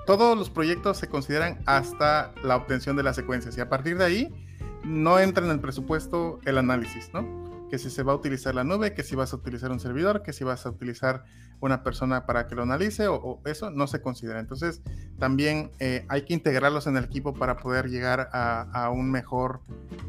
todos 0.07 0.39
los 0.39 0.49
proyectos 0.49 0.97
se 0.97 1.09
consideran 1.09 1.59
hasta 1.67 2.33
la 2.43 2.57
obtención 2.57 2.97
de 2.97 3.03
las 3.03 3.17
secuencias 3.17 3.57
y 3.59 3.61
a 3.61 3.69
partir 3.69 3.99
de 3.99 4.05
ahí 4.05 4.47
no 4.85 5.19
entra 5.19 5.45
en 5.45 5.51
el 5.51 5.61
presupuesto 5.61 6.41
el 6.47 6.57
análisis, 6.57 7.11
¿no? 7.13 7.69
Que 7.69 7.79
si 7.79 7.91
se 7.91 8.03
va 8.03 8.13
a 8.13 8.17
utilizar 8.17 8.55
la 8.55 8.65
nube, 8.65 8.95
que 8.95 9.03
si 9.03 9.17
vas 9.17 9.33
a 9.35 9.37
utilizar 9.37 9.71
un 9.71 9.81
servidor, 9.81 10.23
que 10.23 10.33
si 10.33 10.45
vas 10.45 10.65
a 10.65 10.71
utilizar 10.71 11.25
una 11.61 11.83
persona 11.83 12.27
para 12.27 12.47
que 12.47 12.55
lo 12.55 12.63
analice 12.63 13.09
o, 13.09 13.41
eso 13.45 13.71
no 13.71 13.87
se 13.87 14.01
considera. 14.01 14.41
Entonces, 14.41 14.83
también 15.19 15.71
eh, 15.79 16.05
hay 16.09 16.23
que 16.23 16.35
integrarlos 16.35 16.87
en 16.87 16.97
el 16.97 17.05
equipo 17.05 17.35
para 17.35 17.57
poder 17.57 17.89
llegar 17.89 18.29
a, 18.33 18.91
un, 18.91 19.11
mejor, 19.11 19.61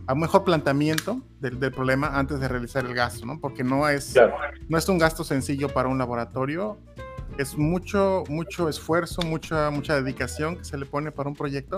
a 0.07 0.13
un 0.13 0.19
mejor 0.19 0.43
planteamiento 0.43 1.21
del, 1.39 1.57
problema 1.71 2.17
antes 2.17 2.39
de 2.39 2.47
realizar 2.47 2.85
el 2.85 2.93
gasto, 2.93 3.25
¿no? 3.25 3.39
Porque 3.39 3.63
no 3.63 3.87
es, 3.87 4.15
no 4.67 4.77
es 4.77 4.87
un 4.89 4.97
gasto 4.97 5.23
sencillo 5.23 5.69
para 5.69 5.89
un 5.89 5.97
laboratorio. 5.97 6.77
Es 7.37 7.57
mucho, 7.57 8.23
mucho 8.27 8.67
esfuerzo, 8.67 9.21
mucha, 9.21 9.69
mucha 9.69 9.95
dedicación 9.95 10.57
que 10.57 10.65
se 10.65 10.77
le 10.77 10.85
pone 10.85 11.11
para 11.11 11.29
un 11.29 11.35
proyecto 11.35 11.77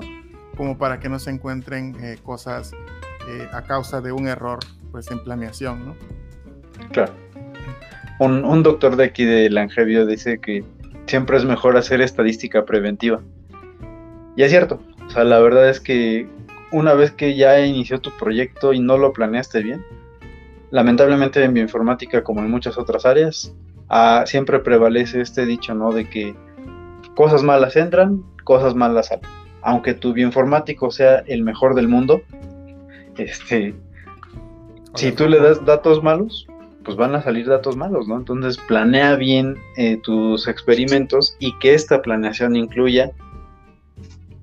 como 0.57 0.77
para 0.77 0.99
que 0.99 1.09
no 1.09 1.19
se 1.19 1.29
encuentren 1.29 1.95
eh, 2.03 2.17
cosas 2.23 2.73
eh, 3.27 3.47
a 3.53 3.61
causa 3.63 4.01
de 4.01 4.11
un 4.11 4.27
error 4.27 4.59
pues 4.91 5.09
en 5.11 5.23
planeación, 5.23 5.85
¿no? 5.85 5.95
Claro. 6.91 7.13
Un, 8.23 8.61
doctor 8.61 8.97
de 8.97 9.05
aquí 9.05 9.25
de 9.25 9.49
Langevio 9.49 10.05
dice 10.05 10.39
que 10.39 10.63
siempre 11.07 11.37
es 11.37 11.45
mejor 11.45 11.75
hacer 11.75 12.01
estadística 12.01 12.65
preventiva. 12.65 13.19
Y 14.35 14.43
es 14.43 14.51
cierto, 14.51 14.79
o 15.07 15.09
sea, 15.09 15.23
la 15.23 15.39
verdad 15.39 15.69
es 15.69 15.79
que 15.79 16.27
una 16.71 16.93
vez 16.93 17.11
que 17.11 17.35
ya 17.35 17.59
inició 17.65 17.99
tu 17.99 18.11
proyecto 18.11 18.73
y 18.73 18.79
no 18.79 18.99
lo 18.99 19.11
planeaste 19.11 19.63
bien, 19.63 19.83
lamentablemente 20.69 21.43
en 21.43 21.55
bioinformática 21.55 22.23
como 22.23 22.41
en 22.41 22.51
muchas 22.51 22.77
otras 22.77 23.07
áreas, 23.07 23.55
ah, 23.89 24.23
siempre 24.27 24.59
prevalece 24.59 25.21
este 25.21 25.47
dicho, 25.47 25.73
¿no? 25.73 25.91
De 25.91 26.07
que 26.07 26.35
cosas 27.15 27.41
malas 27.41 27.75
entran, 27.75 28.23
cosas 28.43 28.75
malas 28.75 29.07
salen 29.07 29.41
aunque 29.61 29.93
tu 29.93 30.13
bioinformático 30.13 30.91
sea 30.91 31.19
el 31.27 31.43
mejor 31.43 31.75
del 31.75 31.87
mundo, 31.87 32.21
este, 33.17 33.75
si 34.95 35.11
tú 35.11 35.27
le 35.27 35.39
das 35.39 35.63
datos 35.65 36.03
malos, 36.03 36.47
pues 36.83 36.97
van 36.97 37.15
a 37.15 37.21
salir 37.21 37.47
datos 37.47 37.77
malos, 37.77 38.07
¿no? 38.07 38.17
Entonces 38.17 38.57
planea 38.67 39.15
bien 39.15 39.57
eh, 39.77 39.97
tus 39.97 40.47
experimentos 40.47 41.35
y 41.39 41.57
que 41.59 41.73
esta 41.73 42.01
planeación 42.01 42.55
incluya 42.55 43.11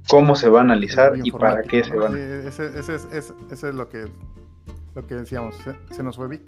cómo 0.08 0.34
se 0.36 0.48
va 0.48 0.60
a 0.60 0.62
analizar 0.62 1.14
y 1.22 1.30
para 1.30 1.62
qué 1.62 1.84
se 1.84 1.94
van. 1.94 2.16
Ese, 2.16 2.66
ese, 2.78 2.94
ese, 2.96 3.32
ese 3.50 3.68
es 3.68 3.74
lo 3.74 3.88
que, 3.88 4.06
lo 4.94 5.06
que 5.06 5.14
decíamos, 5.14 5.56
se, 5.90 6.02
nos 6.02 6.16
fue 6.16 6.28
Vic. 6.28 6.42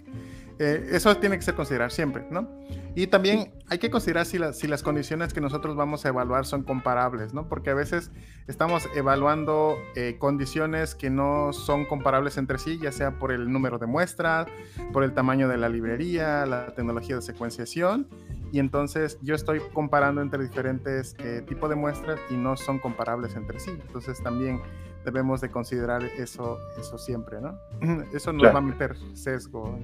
Eh, 0.63 0.89
eso 0.91 1.17
tiene 1.17 1.37
que 1.37 1.41
ser 1.41 1.55
considerar 1.55 1.91
siempre, 1.91 2.23
¿no? 2.29 2.47
Y 2.93 3.07
también 3.07 3.51
hay 3.67 3.79
que 3.79 3.89
considerar 3.89 4.27
si, 4.27 4.37
si 4.53 4.67
las 4.67 4.83
condiciones 4.83 5.33
que 5.33 5.41
nosotros 5.41 5.75
vamos 5.75 6.05
a 6.05 6.09
evaluar 6.09 6.45
son 6.45 6.61
comparables, 6.61 7.33
¿no? 7.33 7.49
Porque 7.49 7.71
a 7.71 7.73
veces 7.73 8.11
estamos 8.45 8.87
evaluando 8.93 9.75
eh, 9.95 10.17
condiciones 10.19 10.93
que 10.93 11.09
no 11.09 11.51
son 11.51 11.85
comparables 11.85 12.37
entre 12.37 12.59
sí, 12.59 12.77
ya 12.77 12.91
sea 12.91 13.17
por 13.17 13.31
el 13.31 13.51
número 13.51 13.79
de 13.79 13.87
muestras, 13.87 14.45
por 14.93 15.03
el 15.03 15.13
tamaño 15.13 15.47
de 15.47 15.57
la 15.57 15.67
librería, 15.67 16.45
la 16.45 16.75
tecnología 16.75 17.15
de 17.15 17.23
secuenciación, 17.23 18.07
y 18.51 18.59
entonces 18.59 19.17
yo 19.23 19.33
estoy 19.33 19.61
comparando 19.73 20.21
entre 20.21 20.43
diferentes 20.43 21.15
eh, 21.23 21.41
tipos 21.47 21.71
de 21.71 21.75
muestras 21.75 22.19
y 22.29 22.35
no 22.35 22.55
son 22.55 22.77
comparables 22.77 23.35
entre 23.35 23.59
sí. 23.59 23.71
Entonces 23.71 24.21
también 24.21 24.61
debemos 25.03 25.41
de 25.41 25.49
considerar 25.49 26.03
eso, 26.03 26.59
eso 26.79 26.97
siempre, 26.97 27.39
¿no? 27.41 27.57
Eso 28.13 28.33
nos 28.33 28.53
va 28.53 28.59
a 28.59 28.61
meter 28.61 28.95
sesgo. 29.13 29.79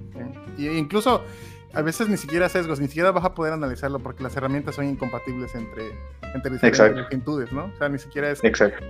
Y 0.58 0.68
incluso 0.68 1.24
a 1.74 1.82
veces 1.82 2.10
ni 2.10 2.18
siquiera 2.18 2.50
sesgos, 2.50 2.80
ni 2.80 2.88
siquiera 2.88 3.12
vas 3.12 3.26
a 3.26 3.34
poder 3.34 3.54
analizarlo 3.54 4.00
porque 4.00 4.24
las 4.24 4.36
herramientas 4.36 4.76
son 4.76 4.86
incompatibles 4.86 5.54
entre, 5.56 5.92
entre 6.34 6.52
diferentes 6.52 6.80
actitudes, 6.80 7.52
¿no? 7.52 7.66
O 7.66 7.78
sea, 7.78 7.90
ni 7.90 8.00
siquiera 8.00 8.32
es... 8.32 8.44
Exacto. 8.44 8.86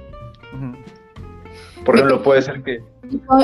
Por 1.85 1.95
ejemplo, 1.95 2.21
puede 2.21 2.41
ser 2.41 2.61
que... 2.63 2.83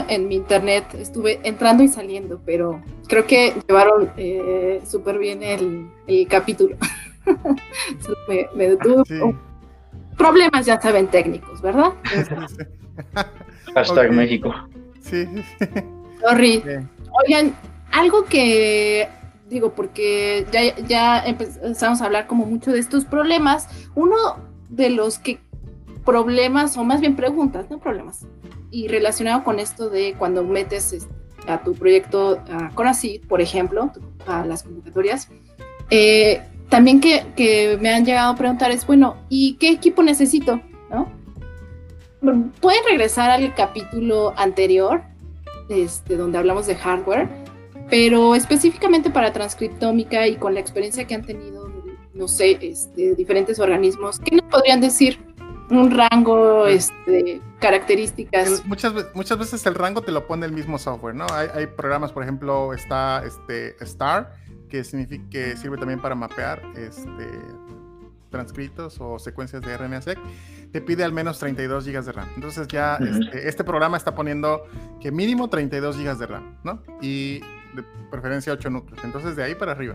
En 0.09 0.27
mi 0.27 0.35
internet 0.35 0.85
estuve 0.93 1.39
entrando 1.43 1.83
y 1.83 1.87
saliendo, 1.87 2.41
pero 2.45 2.81
creo 3.07 3.25
que 3.25 3.53
llevaron 3.67 4.11
eh, 4.17 4.81
súper 4.85 5.17
bien 5.17 5.41
el, 5.41 5.89
el 6.07 6.27
capítulo. 6.27 6.75
me, 8.27 8.47
me 8.55 8.69
detuvo. 8.69 9.05
Sí 9.05 9.19
problemas, 10.17 10.65
ya 10.65 10.79
saben, 10.81 11.07
técnicos, 11.07 11.61
¿verdad? 11.61 11.93
Hashtag 13.75 14.11
México. 14.11 14.53
Sí. 15.01 15.27
Sorry. 16.21 16.63
Oigan, 17.25 17.55
algo 17.91 18.25
que 18.25 19.07
digo, 19.49 19.73
porque 19.73 20.45
ya, 20.51 20.75
ya 20.87 21.23
empezamos 21.25 22.01
a 22.01 22.05
hablar 22.05 22.27
como 22.27 22.45
mucho 22.45 22.71
de 22.71 22.79
estos 22.79 23.05
problemas. 23.05 23.67
Uno 23.95 24.17
de 24.69 24.89
los 24.89 25.19
que 25.19 25.39
problemas, 26.03 26.75
o 26.77 26.83
más 26.83 26.99
bien 26.99 27.15
preguntas, 27.15 27.67
no 27.69 27.79
problemas, 27.79 28.25
y 28.71 28.87
relacionado 28.87 29.43
con 29.43 29.59
esto 29.59 29.89
de 29.89 30.15
cuando 30.17 30.43
metes 30.43 31.07
a 31.47 31.61
tu 31.61 31.73
proyecto 31.73 32.41
a 32.51 32.69
Conacyt, 32.73 33.25
por 33.27 33.41
ejemplo, 33.41 33.91
a 34.25 34.45
las 34.45 34.63
convocatorias, 34.63 35.29
eh, 35.89 36.41
también 36.73 36.99
que, 37.01 37.77
me 37.79 37.93
han 37.93 38.03
llegado 38.03 38.31
a 38.31 38.35
preguntar 38.35 38.71
es, 38.71 38.87
bueno, 38.87 39.15
¿y 39.29 39.57
qué 39.59 39.69
equipo 39.69 40.01
necesito? 40.01 40.59
¿No? 40.89 41.07
Pueden 42.59 42.83
regresar 42.89 43.29
al 43.29 43.53
capítulo 43.53 44.33
anterior, 44.37 45.03
este, 45.69 46.17
donde 46.17 46.39
hablamos 46.39 46.65
de 46.65 46.73
hardware, 46.75 47.29
pero 47.91 48.33
específicamente 48.33 49.11
para 49.11 49.31
transcriptómica 49.31 50.25
y 50.27 50.37
con 50.37 50.55
la 50.55 50.61
experiencia 50.61 51.05
que 51.05 51.13
han 51.13 51.23
tenido, 51.23 51.69
no 52.15 52.27
sé, 52.27 52.57
este, 52.59 53.13
diferentes 53.13 53.59
organismos, 53.59 54.19
¿qué 54.19 54.37
nos 54.37 54.45
podrían 54.49 54.81
decir? 54.81 55.19
Un 55.69 55.91
rango, 55.91 56.65
este, 56.65 57.39
características. 57.59 58.65
Muchas, 58.65 58.93
muchas 59.13 59.37
veces 59.37 59.63
el 59.67 59.75
rango 59.75 60.01
te 60.01 60.11
lo 60.11 60.25
pone 60.25 60.47
el 60.47 60.53
mismo 60.53 60.79
software, 60.79 61.13
¿no? 61.13 61.27
Hay, 61.33 61.49
hay 61.53 61.67
programas, 61.67 62.11
por 62.11 62.23
ejemplo, 62.23 62.73
está 62.73 63.23
este, 63.23 63.75
Star, 63.83 64.31
que, 64.73 64.83
significa, 64.83 65.23
que 65.29 65.55
sirve 65.55 65.77
también 65.77 66.01
para 66.01 66.15
mapear 66.15 66.63
este, 66.75 67.27
transcritos 68.31 68.97
o 68.99 69.19
secuencias 69.19 69.61
de 69.61 69.77
RNA-seq, 69.77 70.17
te 70.71 70.81
pide 70.81 71.03
al 71.03 71.13
menos 71.13 71.37
32 71.37 71.85
GB 71.85 72.03
de 72.03 72.11
RAM. 72.11 72.27
Entonces 72.33 72.67
ya 72.67 72.95
este, 72.95 73.47
este, 73.47 73.63
programa 73.63 73.97
está 73.97 74.15
poniendo 74.15 74.63
que 74.99 75.11
mínimo 75.11 75.47
32 75.47 75.95
GB 75.95 76.17
de 76.17 76.25
RAM, 76.25 76.57
¿no? 76.63 76.81
Y 77.03 77.41
de 77.75 77.83
preferencia 78.09 78.51
8 78.51 78.71
núcleos. 78.71 79.03
Entonces 79.03 79.35
de 79.35 79.43
ahí 79.43 79.53
para 79.53 79.73
arriba. 79.73 79.93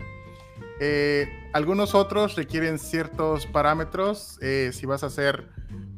Eh, 0.79 1.27
algunos 1.53 1.97
otros 1.97 2.37
requieren 2.37 2.79
ciertos 2.79 3.47
parámetros. 3.47 4.39
Eh, 4.43 4.71
si 4.73 4.87
vas 4.87 5.03
a 5.03 5.07
hacer 5.07 5.49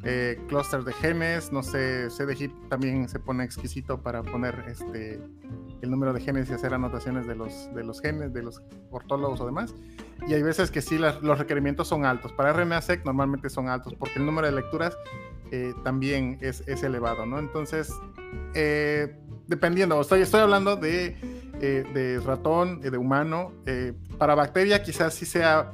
eh, 0.03 0.41
clúster 0.49 0.83
de 0.83 0.93
genes, 0.95 1.53
no 1.53 1.63
sé, 1.63 2.09
CDHIP 2.09 2.69
también 2.69 3.09
se 3.09 3.19
pone 3.19 3.45
exquisito 3.45 4.03
para 4.03 4.23
poner 4.23 4.65
este 4.67 5.21
el 5.83 5.91
número 5.91 6.13
de 6.13 6.21
genes 6.21 6.51
y 6.51 6.53
hacer 6.53 6.75
anotaciones 6.75 7.27
de 7.27 7.35
los, 7.35 7.75
de 7.75 7.85
los 7.85 8.01
genes, 8.01 8.33
de 8.33 8.43
los 8.43 8.63
ortólogos 8.91 9.41
o 9.41 9.47
demás. 9.47 9.75
Y 10.27 10.35
hay 10.35 10.43
veces 10.43 10.71
que 10.71 10.83
sí 10.83 10.99
los 10.99 11.39
requerimientos 11.39 11.89
son 11.89 12.05
altos. 12.05 12.33
Para 12.33 12.53
RNA-seq 12.53 13.05
normalmente 13.05 13.49
son 13.49 13.69
altos 13.69 13.95
porque 13.95 14.19
el 14.19 14.27
número 14.27 14.47
de 14.47 14.53
lecturas 14.53 14.97
eh, 15.51 15.73
también 15.83 16.39
es, 16.43 16.63
es, 16.67 16.83
elevado, 16.83 17.25
¿no? 17.27 17.39
Entonces, 17.39 17.93
eh, 18.55 19.17
dependiendo, 19.51 20.01
estoy, 20.01 20.23
estoy 20.23 20.41
hablando 20.41 20.77
de, 20.77 21.17
eh, 21.61 21.85
de 21.93 22.21
ratón, 22.21 22.81
de 22.81 22.97
humano. 22.97 23.53
para 24.17 24.35
bacteria 24.35 24.83
quizás 24.83 25.13
sí 25.13 25.27
sea 25.27 25.73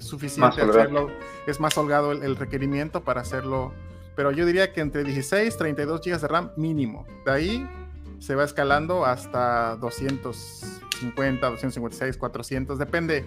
suficiente 0.00 0.62
hacerlo, 0.62 1.10
es 1.46 1.60
más 1.60 1.76
holgado 1.76 2.12
el, 2.12 2.22
el 2.22 2.36
requerimiento 2.36 3.02
para 3.04 3.20
hacerlo 3.20 3.74
pero 4.18 4.32
yo 4.32 4.44
diría 4.46 4.72
que 4.72 4.80
entre 4.80 5.04
16 5.04 5.54
y 5.54 5.58
32 5.58 6.00
GB 6.04 6.20
de 6.20 6.26
RAM 6.26 6.50
mínimo. 6.56 7.06
De 7.24 7.30
ahí 7.30 7.70
se 8.18 8.34
va 8.34 8.42
escalando 8.42 9.06
hasta 9.06 9.76
250, 9.76 11.46
256, 11.46 12.16
400, 12.16 12.80
depende, 12.80 13.24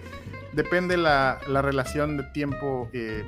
depende 0.52 0.98
la, 0.98 1.40
la 1.48 1.62
relación 1.62 2.18
de 2.18 2.24
tiempo 2.24 2.90
eh, 2.92 3.24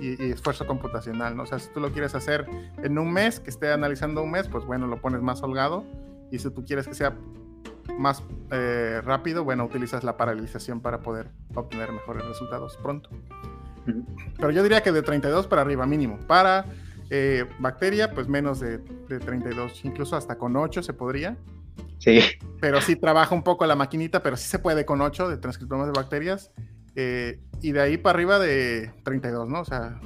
y, 0.00 0.30
esfuerzo 0.30 0.66
computacional, 0.66 1.36
¿no? 1.36 1.44
O 1.44 1.46
sea, 1.46 1.58
si 1.58 1.70
tú 1.72 1.80
lo 1.80 1.92
quieres 1.92 2.14
hacer 2.14 2.46
en 2.82 2.98
un 2.98 3.12
mes, 3.12 3.40
que 3.40 3.50
esté 3.50 3.72
analizando 3.72 4.22
un 4.22 4.30
mes, 4.30 4.48
pues 4.48 4.64
bueno, 4.64 4.86
lo 4.86 5.00
pones 5.00 5.22
más 5.22 5.42
holgado, 5.42 5.84
y 6.30 6.38
si 6.38 6.50
tú 6.50 6.64
quieres 6.64 6.86
que 6.86 6.94
sea 6.94 7.16
más 7.98 8.22
eh, 8.50 9.00
rápido, 9.04 9.44
bueno, 9.44 9.64
utilizas 9.64 10.04
la 10.04 10.16
paralización 10.16 10.80
para 10.80 11.00
poder 11.00 11.30
obtener 11.54 11.92
mejores 11.92 12.24
resultados 12.24 12.78
pronto. 12.82 13.10
Pero 14.36 14.50
yo 14.50 14.62
diría 14.62 14.82
que 14.82 14.92
de 14.92 15.02
32 15.02 15.46
para 15.46 15.62
arriba 15.62 15.86
mínimo, 15.86 16.18
para 16.26 16.66
eh, 17.10 17.44
bacteria, 17.58 18.12
pues 18.12 18.28
menos 18.28 18.60
de, 18.60 18.78
32, 18.78 19.84
incluso 19.84 20.16
hasta 20.16 20.38
con 20.38 20.56
8 20.56 20.82
se 20.82 20.92
podría. 20.92 21.36
Sí. 21.98 22.20
Pero 22.60 22.80
sí 22.80 22.96
trabaja 22.96 23.34
un 23.34 23.42
poco 23.42 23.66
la 23.66 23.74
maquinita, 23.74 24.22
pero 24.22 24.36
sí 24.36 24.48
se 24.48 24.58
puede 24.58 24.84
con 24.84 25.00
8 25.00 25.28
de 25.28 25.36
transcriptomas 25.38 25.86
de 25.86 25.92
bacterias. 25.92 26.52
Eh, 26.96 27.40
y 27.62 27.72
de 27.72 27.80
ahí 27.80 27.96
para 27.96 28.16
arriba 28.16 28.38
de 28.38 28.92
32, 29.04 29.48
¿no? 29.48 29.60
O 29.60 29.64
sea, 29.64 30.00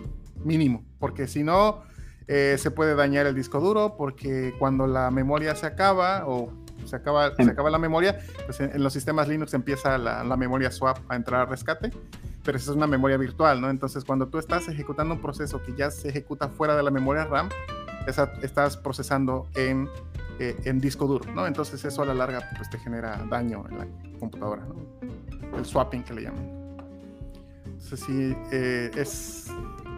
mínimo. 0.44 0.84
Porque 0.98 1.26
si 1.26 1.42
no, 1.42 1.82
eh, 2.26 2.56
se 2.58 2.70
puede 2.70 2.94
dañar 2.94 3.26
el 3.26 3.34
disco 3.34 3.60
duro, 3.60 3.96
porque 3.96 4.54
cuando 4.58 4.86
la 4.86 5.10
memoria 5.10 5.54
se 5.54 5.66
acaba 5.66 6.26
o 6.26 6.52
se 6.84 6.96
acaba, 6.96 7.34
se 7.36 7.50
acaba 7.50 7.70
la 7.70 7.78
memoria, 7.78 8.18
pues 8.44 8.60
en, 8.60 8.82
los 8.82 8.92
sistemas 8.92 9.28
Linux 9.28 9.54
empieza 9.54 9.96
la, 9.96 10.24
la 10.24 10.36
memoria 10.36 10.70
swap 10.70 10.98
a 11.08 11.16
entrar 11.16 11.42
a 11.42 11.46
rescate 11.46 11.90
pero 12.44 12.58
esa 12.58 12.70
es 12.70 12.76
una 12.76 12.86
memoria 12.86 13.16
virtual, 13.16 13.60
¿no? 13.60 13.70
Entonces, 13.70 14.04
cuando 14.04 14.28
tú 14.28 14.38
estás 14.38 14.68
ejecutando 14.68 15.14
un 15.14 15.20
proceso 15.20 15.62
que 15.62 15.74
ya 15.74 15.90
se 15.90 16.10
ejecuta 16.10 16.48
fuera 16.48 16.76
de 16.76 16.82
la 16.82 16.90
memoria 16.90 17.24
RAM, 17.24 17.48
estás 18.42 18.76
procesando 18.76 19.48
en, 19.54 19.88
eh, 20.38 20.54
en 20.64 20.78
disco 20.78 21.06
duro, 21.06 21.32
¿no? 21.32 21.46
Entonces, 21.46 21.82
eso 21.84 22.02
a 22.02 22.04
la 22.04 22.14
larga 22.14 22.50
pues, 22.56 22.68
te 22.68 22.78
genera 22.78 23.24
daño 23.30 23.64
en 23.70 23.78
la 23.78 23.86
computadora, 24.18 24.62
¿no? 24.66 24.76
El 25.56 25.64
swapping 25.64 26.04
que 26.04 26.12
le 26.12 26.22
llaman. 26.22 26.53
Entonces, 27.94 28.06
sí, 28.06 28.36
eh, 28.50 28.90
es, 28.96 29.46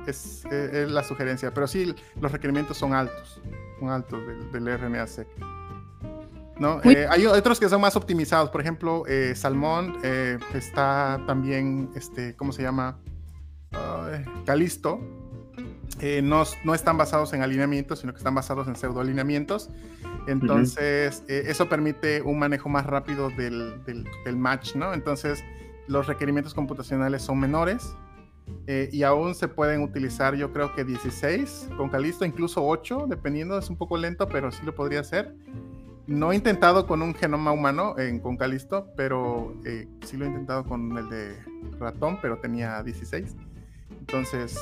es, 0.06 0.44
eh, 0.50 0.82
es, 0.85 0.90
la 0.90 1.02
sugerencia, 1.02 1.52
pero 1.54 1.66
sí, 1.66 1.94
los 2.20 2.30
requerimientos 2.30 2.76
son 2.76 2.92
altos, 2.92 3.40
son 3.80 3.88
altos 3.88 4.20
del, 4.26 4.52
del 4.52 4.78
RNA-seq. 4.78 5.26
¿no? 6.59 6.80
Eh, 6.85 7.06
hay 7.09 7.26
otros 7.26 7.59
que 7.59 7.68
son 7.68 7.80
más 7.80 7.96
optimizados, 7.96 8.50
por 8.50 8.61
ejemplo, 8.61 9.04
eh, 9.06 9.35
Salmón 9.35 9.96
está 10.54 11.22
también, 11.26 11.90
este, 11.94 12.37
¿cómo 12.37 12.52
se 12.52 12.62
llama? 12.62 12.98
Calisto. 14.44 15.00
No, 16.22 16.44
no, 16.64 16.74
están 16.74 16.98
basados 16.98 17.32
en 17.32 17.42
alineamientos, 17.42 18.00
sino 18.00 18.12
que 18.12 18.18
están 18.18 18.35
basados 18.35 18.68
en 18.68 18.76
pseudoalineamientos. 18.76 19.70
Entonces, 20.26 21.22
eso 21.28 21.68
permite 21.68 22.20
un 22.20 22.38
manejo 22.38 22.68
más 22.68 22.85
rápido 22.85 23.30
del, 23.30 23.82
del, 23.85 24.37
match, 24.37 24.74
¿no? 24.74 24.92
Entonces, 24.92 25.42
los 25.88 26.07
requerimientos 26.07 26.55
computacionales 26.55 27.22
son 27.22 27.38
menores. 27.38 27.94
y 28.68 29.03
aún 29.03 29.35
se 29.35 29.49
pueden 29.49 29.83
utilizar, 29.83 30.37
yo 30.37 30.53
creo 30.53 30.75
que 30.75 30.85
16 30.85 31.70
con 31.77 31.88
Calisto, 31.88 32.25
incluso 32.25 32.64
8, 32.64 33.07
dependiendo, 33.09 33.59
es 33.59 33.68
un 33.70 33.77
poco 33.77 33.96
lento, 33.96 34.29
pero 34.29 34.53
sí 34.53 34.64
lo 34.64 34.75
podría 34.75 35.01
hacer. 35.01 35.35
No 36.07 36.31
he 36.31 36.37
intentado 36.37 36.87
con 36.87 37.03
un 37.03 37.14
genoma 37.14 37.51
humano 37.51 37.99
en, 37.99 38.20
con 38.20 38.37
Calisto, 38.37 38.88
pero 38.96 39.55
eh, 39.64 39.88
sí 40.05 40.16
lo 40.16 40.25
he 40.25 40.29
intentado 40.29 40.64
con 40.64 40.96
el 40.96 41.09
de 41.09 41.37
ratón, 41.81 42.18
pero 42.22 42.38
tenía 42.38 42.81
16. 42.85 43.35
Entonces, 43.99 44.57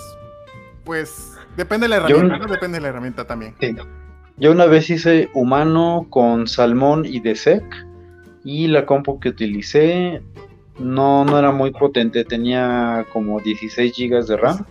pues 0.84 1.36
depende 1.56 1.84
de 1.84 1.90
la 1.90 1.96
herramienta, 1.96 2.46
Depende 2.46 2.78
de 2.78 2.82
la 2.82 2.88
herramienta 2.88 3.26
también. 3.26 3.54
Yo 4.36 4.50
una 4.50 4.66
vez 4.66 4.90
hice 4.90 5.30
humano 5.34 6.06
con 6.10 6.46
salmón 6.46 7.04
y 7.04 7.20
de 7.20 7.36
sec 7.36 7.64
y 8.42 8.66
la 8.66 8.84
compu 8.84 9.20
que 9.20 9.28
utilicé 9.28 10.22
no, 10.78 11.24
no 11.24 11.38
era 11.38 11.52
muy 11.52 11.70
potente, 11.70 12.24
tenía 12.24 13.06
como 13.12 13.40
16 13.40 13.94
GB 13.96 14.26
de 14.26 14.36
RAM 14.36 14.66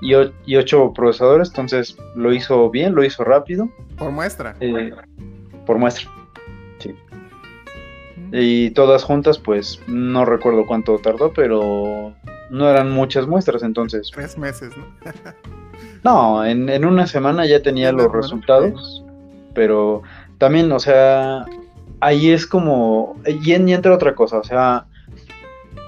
y, 0.00 0.12
y 0.46 0.56
8 0.56 0.92
procesadores, 0.94 1.48
entonces 1.48 1.96
lo 2.14 2.32
hizo 2.32 2.70
bien, 2.70 2.94
lo 2.94 3.04
hizo 3.04 3.24
rápido. 3.24 3.68
Por 3.98 4.10
muestra. 4.12 4.54
Eh, 4.60 4.92
por 5.66 5.78
muestra. 5.78 6.08
Sí. 6.78 6.94
Y 8.32 8.70
todas 8.70 9.02
juntas, 9.02 9.38
pues 9.38 9.80
no 9.86 10.24
recuerdo 10.24 10.66
cuánto 10.66 10.98
tardó, 10.98 11.32
pero 11.32 12.14
no 12.50 12.68
eran 12.68 12.90
muchas 12.90 13.26
muestras 13.26 13.62
entonces. 13.62 14.10
Tres 14.12 14.38
meses, 14.38 14.72
¿no? 14.76 14.84
no, 16.04 16.44
en, 16.44 16.84
una 16.84 17.06
semana 17.06 17.46
ya 17.46 17.62
tenía 17.62 17.92
los 17.92 18.12
resultados, 18.12 19.04
pero 19.54 20.02
también, 20.38 20.70
o 20.72 20.78
sea, 20.78 21.44
ahí 22.00 22.30
es 22.30 22.46
como, 22.46 23.16
y, 23.26 23.52
entra 23.52 23.94
otra 23.94 24.14
cosa, 24.14 24.38
o 24.38 24.44
sea, 24.44 24.86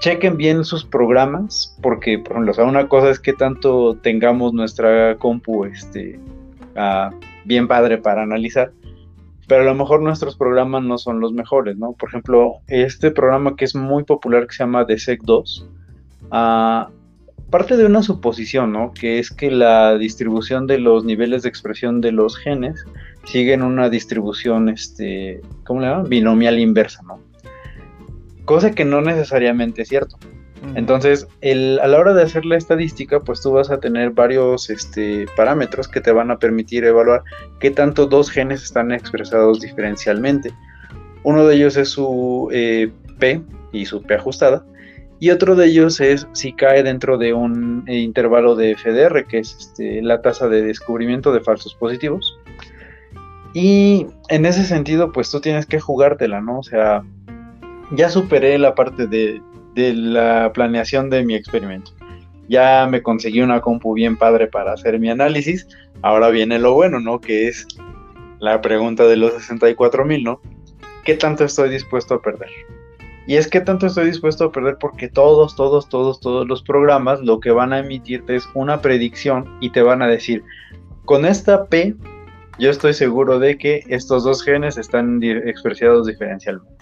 chequen 0.03 0.35
bien 0.35 0.65
sus 0.65 0.83
programas, 0.83 1.77
porque, 1.81 2.19
por 2.19 2.33
ejemplo, 2.33 2.51
o 2.51 2.55
sea, 2.55 2.65
una 2.65 2.89
cosa 2.89 3.09
es 3.09 3.21
que 3.21 3.31
tanto 3.31 3.95
tengamos 4.03 4.51
nuestra 4.51 5.15
compu, 5.15 5.63
este, 5.63 6.19
ah, 6.75 7.09
bien 7.45 7.69
padre 7.69 7.97
para 7.99 8.21
analizar, 8.21 8.73
pero 9.47 9.61
a 9.61 9.65
lo 9.65 9.75
mejor 9.75 10.01
nuestros 10.01 10.35
programas 10.35 10.83
no 10.83 10.97
son 10.97 11.21
los 11.21 11.31
mejores, 11.31 11.77
¿no? 11.77 11.93
Por 11.93 12.09
ejemplo, 12.09 12.55
este 12.67 13.11
programa 13.11 13.55
que 13.55 13.63
es 13.63 13.75
muy 13.75 14.03
popular 14.03 14.45
que 14.45 14.55
se 14.55 14.63
llama 14.63 14.85
DSEC2, 14.85 15.69
ah, 16.31 16.89
parte 17.49 17.77
de 17.77 17.85
una 17.85 18.03
suposición, 18.03 18.73
¿no? 18.73 18.91
Que 18.91 19.19
es 19.19 19.31
que 19.31 19.51
la 19.51 19.97
distribución 19.97 20.67
de 20.67 20.79
los 20.79 21.05
niveles 21.05 21.43
de 21.43 21.49
expresión 21.49 22.01
de 22.01 22.11
los 22.11 22.35
genes 22.35 22.83
siguen 23.23 23.61
una 23.61 23.89
distribución, 23.89 24.67
este, 24.67 25.39
¿cómo 25.63 25.79
le 25.79 25.87
llaman? 25.87 26.09
Binomial 26.09 26.59
inversa, 26.59 27.03
¿no? 27.03 27.21
Cosa 28.45 28.71
que 28.71 28.85
no 28.85 29.01
necesariamente 29.01 29.83
es 29.83 29.89
cierto. 29.89 30.17
Entonces, 30.75 31.27
a 31.41 31.87
la 31.87 31.99
hora 31.99 32.13
de 32.13 32.23
hacer 32.23 32.45
la 32.45 32.55
estadística, 32.55 33.19
pues 33.19 33.41
tú 33.41 33.51
vas 33.51 33.69
a 33.69 33.79
tener 33.79 34.11
varios 34.11 34.69
este, 34.69 35.25
parámetros 35.35 35.89
que 35.89 35.99
te 35.99 36.11
van 36.13 36.31
a 36.31 36.39
permitir 36.39 36.85
evaluar 36.85 37.23
qué 37.59 37.69
tanto 37.69 38.05
dos 38.05 38.31
genes 38.31 38.63
están 38.63 38.93
expresados 38.93 39.59
diferencialmente. 39.59 40.51
Uno 41.23 41.45
de 41.45 41.55
ellos 41.55 41.75
es 41.75 41.89
su 41.89 42.49
eh, 42.53 42.91
P 43.19 43.41
y 43.73 43.85
su 43.85 44.01
P 44.03 44.15
ajustada. 44.15 44.65
Y 45.19 45.31
otro 45.31 45.55
de 45.55 45.67
ellos 45.67 45.99
es 45.99 46.27
si 46.33 46.53
cae 46.53 46.81
dentro 46.83 47.17
de 47.17 47.33
un 47.33 47.83
eh, 47.87 47.99
intervalo 47.99 48.55
de 48.55 48.75
FDR, 48.75 49.25
que 49.25 49.39
es 49.39 49.55
este, 49.57 50.01
la 50.01 50.21
tasa 50.21 50.47
de 50.47 50.61
descubrimiento 50.61 51.33
de 51.33 51.41
falsos 51.41 51.75
positivos. 51.75 52.39
Y 53.53 54.07
en 54.29 54.45
ese 54.45 54.63
sentido, 54.63 55.11
pues 55.11 55.29
tú 55.29 55.39
tienes 55.39 55.65
que 55.65 55.79
jugártela, 55.79 56.41
¿no? 56.41 56.59
O 56.59 56.63
sea, 56.63 57.03
ya 57.95 58.09
superé 58.09 58.57
la 58.57 58.75
parte 58.75 59.07
de 59.07 59.41
de 59.75 59.93
la 59.93 60.51
planeación 60.53 61.09
de 61.09 61.23
mi 61.23 61.35
experimento. 61.35 61.91
Ya 62.47 62.87
me 62.89 63.01
conseguí 63.01 63.41
una 63.41 63.61
compu 63.61 63.93
bien 63.93 64.17
padre 64.17 64.47
para 64.47 64.73
hacer 64.73 64.99
mi 64.99 65.09
análisis. 65.09 65.67
Ahora 66.01 66.29
viene 66.29 66.59
lo 66.59 66.73
bueno, 66.73 66.99
¿no? 66.99 67.19
Que 67.19 67.47
es 67.47 67.65
la 68.39 68.61
pregunta 68.61 69.05
de 69.05 69.17
los 69.17 69.33
64 69.33 70.05
mil, 70.05 70.23
¿no? 70.23 70.41
¿Qué 71.05 71.15
tanto 71.15 71.45
estoy 71.45 71.69
dispuesto 71.69 72.15
a 72.15 72.21
perder? 72.21 72.49
Y 73.25 73.35
es 73.35 73.47
que 73.47 73.61
tanto 73.61 73.87
estoy 73.87 74.07
dispuesto 74.07 74.45
a 74.45 74.51
perder 74.51 74.77
porque 74.79 75.07
todos, 75.07 75.55
todos, 75.55 75.87
todos, 75.87 76.19
todos 76.19 76.45
los 76.47 76.61
programas 76.61 77.21
lo 77.21 77.39
que 77.39 77.51
van 77.51 77.71
a 77.71 77.79
emitirte 77.79 78.35
es 78.35 78.47
una 78.53 78.81
predicción 78.81 79.57
y 79.61 79.69
te 79.69 79.81
van 79.81 80.01
a 80.01 80.07
decir, 80.07 80.43
con 81.05 81.25
esta 81.25 81.65
P, 81.67 81.95
yo 82.59 82.69
estoy 82.69 82.93
seguro 82.93 83.39
de 83.39 83.57
que 83.57 83.83
estos 83.87 84.25
dos 84.25 84.43
genes 84.43 84.77
están 84.77 85.23
expresados 85.23 86.05
diferencialmente 86.05 86.72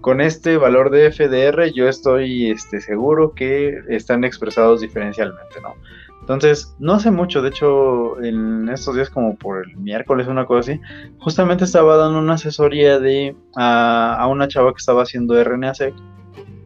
con 0.00 0.20
este 0.20 0.56
valor 0.56 0.90
de 0.90 1.10
FDR 1.12 1.72
yo 1.72 1.88
estoy 1.88 2.50
este, 2.50 2.80
seguro 2.80 3.34
que 3.34 3.80
están 3.88 4.24
expresados 4.24 4.80
diferencialmente, 4.80 5.60
¿no? 5.62 5.74
Entonces, 6.20 6.76
no 6.78 6.92
hace 6.92 7.10
mucho, 7.10 7.42
de 7.42 7.48
hecho, 7.48 8.22
en 8.22 8.68
estos 8.68 8.94
días 8.94 9.10
como 9.10 9.36
por 9.36 9.66
el 9.66 9.76
miércoles, 9.76 10.28
una 10.28 10.46
cosa 10.46 10.72
así, 10.72 10.80
justamente 11.18 11.64
estaba 11.64 11.96
dando 11.96 12.18
una 12.18 12.34
asesoría 12.34 13.00
de 13.00 13.34
a, 13.56 14.26
una 14.30 14.46
chava 14.46 14.72
que 14.72 14.78
estaba 14.78 15.02
haciendo 15.02 15.42
RNA-seq 15.42 15.94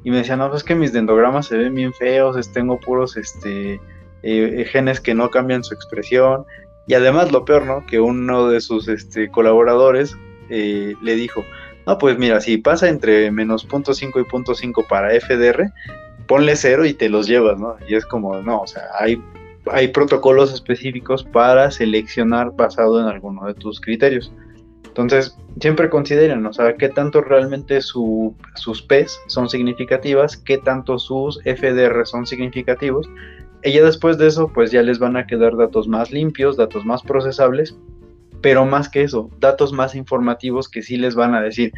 y 0.03 0.11
me 0.11 0.19
decía, 0.19 0.37
no, 0.37 0.49
pues 0.51 0.63
es 0.63 0.65
que 0.65 0.75
mis 0.75 0.93
dendrogramas 0.93 1.47
se 1.47 1.57
ven 1.57 1.75
bien 1.75 1.95
feos, 1.95 2.53
tengo 2.53 2.79
puros 2.79 3.17
este, 3.17 3.81
eh, 4.23 4.67
genes 4.71 5.01
que 5.01 5.15
no 5.15 5.31
cambian 5.31 5.65
su 5.65 5.73
expresión 5.73 6.45
y 6.87 6.95
además 6.95 7.33
lo 7.33 7.45
peor, 7.45 7.65
¿no? 7.65 7.87
Que 7.87 8.01
uno 8.01 8.49
de 8.49 8.61
sus 8.61 8.89
este, 8.89 9.31
colaboradores 9.31 10.15
eh, 10.51 10.95
le 11.01 11.15
dijo, 11.15 11.43
no, 11.87 11.99
pues 11.99 12.19
mira, 12.19 12.41
si 12.41 12.59
pasa 12.59 12.89
entre 12.89 13.31
menos 13.31 13.65
punto 13.65 13.93
.5 13.93 14.21
y 14.21 14.25
punto 14.25 14.53
.5 14.53 14.87
para 14.89 15.11
FDR, 15.21 15.73
ponle 16.27 16.57
cero 16.57 16.87
y 16.87 16.95
te 16.95 17.09
los 17.09 17.27
llevas, 17.27 17.59
¿no? 17.59 17.77
Y 17.87 17.95
es 17.95 18.07
como, 18.07 18.41
no, 18.41 18.63
o 18.63 18.67
sea, 18.67 18.85
hay, 18.99 19.23
hay 19.67 19.89
protocolos 19.89 20.53
específicos 20.53 21.25
para 21.25 21.71
seleccionar 21.71 22.53
basado 22.57 23.01
en 23.01 23.07
alguno 23.07 23.47
de 23.47 23.55
tus 23.55 23.81
criterios. 23.81 24.33
Entonces, 24.87 25.37
siempre 25.61 25.91
consideren, 25.91 26.47
o 26.47 26.53
sea, 26.53 26.77
qué 26.77 26.89
tanto 26.89 27.21
realmente 27.21 27.81
su, 27.81 28.35
sus 28.55 28.81
P's 28.81 29.19
son 29.27 29.49
significativas, 29.49 30.37
qué 30.37 30.59
tanto 30.59 30.99
sus 30.99 31.41
FDR 31.43 32.07
son 32.07 32.27
significativos. 32.27 33.09
Y 33.65 33.73
ya 33.73 33.85
después 33.85 34.19
de 34.19 34.29
eso, 34.29 34.53
pues 34.55 34.71
ya 34.71 34.83
les 34.83 34.99
van 34.99 35.17
a 35.17 35.27
quedar 35.27 35.57
datos 35.57 35.89
más 35.89 36.13
limpios, 36.13 36.57
datos 36.57 36.85
más 36.85 37.03
procesables, 37.03 37.77
pero 38.45 38.67
más 38.67 38.91
que 38.91 39.03
eso, 39.03 39.31
datos 39.41 39.73
más 39.73 39.95
informativos 39.95 40.69
que 40.69 40.83
sí 40.83 40.99
les 40.99 41.15
van 41.15 41.35
a 41.35 41.41
decir, 41.41 41.73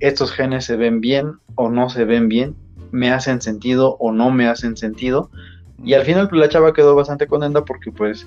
estos 0.00 0.32
genes 0.32 0.64
se 0.64 0.74
ven 0.74 1.02
bien 1.02 1.32
o 1.56 1.68
no 1.68 1.90
se 1.90 2.06
ven 2.06 2.26
bien, 2.26 2.56
me 2.90 3.10
hacen 3.10 3.42
sentido 3.42 3.98
o 4.00 4.12
no 4.12 4.30
me 4.30 4.48
hacen 4.48 4.78
sentido. 4.78 5.28
Y 5.84 5.92
al 5.92 6.06
final 6.06 6.30
pues, 6.30 6.40
la 6.40 6.48
chava 6.48 6.72
quedó 6.72 6.94
bastante 6.94 7.26
contenta 7.26 7.66
porque 7.66 7.92
pues 7.92 8.26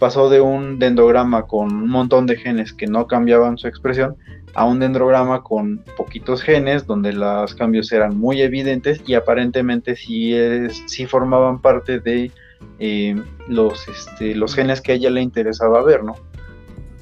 pasó 0.00 0.28
de 0.28 0.40
un 0.40 0.80
dendrograma 0.80 1.46
con 1.46 1.72
un 1.72 1.88
montón 1.88 2.26
de 2.26 2.34
genes 2.34 2.72
que 2.72 2.88
no 2.88 3.06
cambiaban 3.06 3.56
su 3.56 3.68
expresión 3.68 4.16
a 4.54 4.64
un 4.64 4.80
dendrograma 4.80 5.44
con 5.44 5.84
poquitos 5.96 6.42
genes 6.42 6.88
donde 6.88 7.12
los 7.12 7.54
cambios 7.54 7.92
eran 7.92 8.18
muy 8.18 8.42
evidentes 8.42 9.00
y 9.06 9.14
aparentemente 9.14 9.94
sí, 9.94 10.34
es, 10.34 10.82
sí 10.86 11.06
formaban 11.06 11.60
parte 11.60 12.00
de 12.00 12.32
eh, 12.80 13.14
los, 13.46 13.86
este, 13.86 14.34
los 14.34 14.56
genes 14.56 14.80
que 14.80 14.90
a 14.90 14.94
ella 14.96 15.10
le 15.10 15.22
interesaba 15.22 15.84
ver, 15.84 16.02
¿no? 16.02 16.16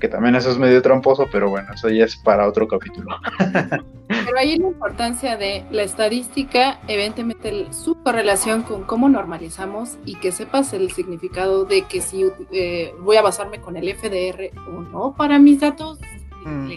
Que 0.00 0.08
también 0.08 0.34
eso 0.34 0.50
es 0.50 0.58
medio 0.58 0.82
tramposo, 0.82 1.26
pero 1.30 1.48
bueno, 1.48 1.72
eso 1.74 1.88
ya 1.88 2.04
es 2.04 2.16
para 2.16 2.46
otro 2.46 2.68
capítulo. 2.68 3.16
Pero 4.08 4.38
ahí 4.38 4.56
la 4.56 4.68
importancia 4.68 5.36
de 5.36 5.64
la 5.70 5.82
estadística, 5.82 6.78
evidentemente 6.86 7.72
su 7.72 8.00
correlación 8.02 8.62
con 8.62 8.84
cómo 8.84 9.08
normalizamos 9.08 9.98
y 10.04 10.16
que 10.16 10.32
sepas 10.32 10.72
el 10.72 10.92
significado 10.92 11.64
de 11.64 11.82
que 11.82 12.00
si 12.00 12.24
eh, 12.52 12.94
voy 13.00 13.16
a 13.16 13.22
basarme 13.22 13.60
con 13.60 13.76
el 13.76 13.92
FDR 13.94 14.50
o 14.68 14.82
no 14.82 15.14
para 15.16 15.38
mis 15.38 15.60
datos, 15.60 15.98
mm. 16.44 16.72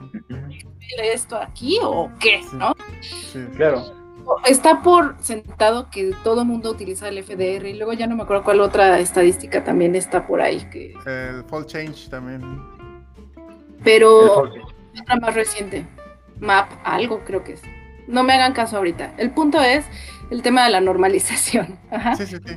esto 1.03 1.36
aquí 1.38 1.77
o 1.84 2.10
qué, 2.19 2.41
¿no? 2.53 2.73
Sí, 3.01 3.45
claro. 3.55 3.99
Está 4.45 4.82
por 4.82 5.15
sentado 5.19 5.89
que 5.89 6.13
todo 6.23 6.41
el 6.41 6.47
mundo 6.47 6.71
utiliza 6.71 7.10
el 7.10 7.23
FDR 7.23 7.67
y 7.67 7.73
luego 7.73 7.93
ya 7.93 8.08
no 8.08 8.15
me 8.15 8.23
acuerdo 8.23 8.43
cuál 8.43 8.62
otra 8.62 8.99
estadística 8.99 9.63
también 9.63 9.95
está 9.95 10.25
por 10.27 10.41
ahí. 10.41 10.67
Que... 10.71 10.93
El 11.05 11.43
fall 11.45 11.65
change 11.65 12.10
también. 12.10 12.79
Pero 13.84 14.44
otra 14.44 15.15
más 15.22 15.34
reciente, 15.34 15.86
Map, 16.39 16.72
algo 16.84 17.24
creo 17.26 17.44
que 17.44 17.54
es. 17.54 17.62
No 18.08 18.24
me 18.24 18.34
hagan 18.34 18.54
caso 18.54 18.78
ahorita. 18.78 19.13
El 19.18 19.32
punto 19.32 19.62
es 19.62 19.86
el 20.32 20.42
tema 20.42 20.65
de 20.65 20.72
la 20.72 20.82
normalización. 20.82 21.80
Sí, 22.18 22.26
sí, 22.26 22.38
sí. 22.46 22.56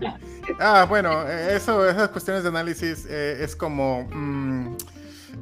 Ah, 0.59 0.87
bueno, 0.89 1.27
eso, 1.27 1.89
esas 1.89 2.09
cuestiones 2.09 2.43
de 2.43 2.49
análisis 2.49 3.07
eh, 3.09 3.43
es 3.43 3.55
como 3.57 4.09
mm, 4.13 4.77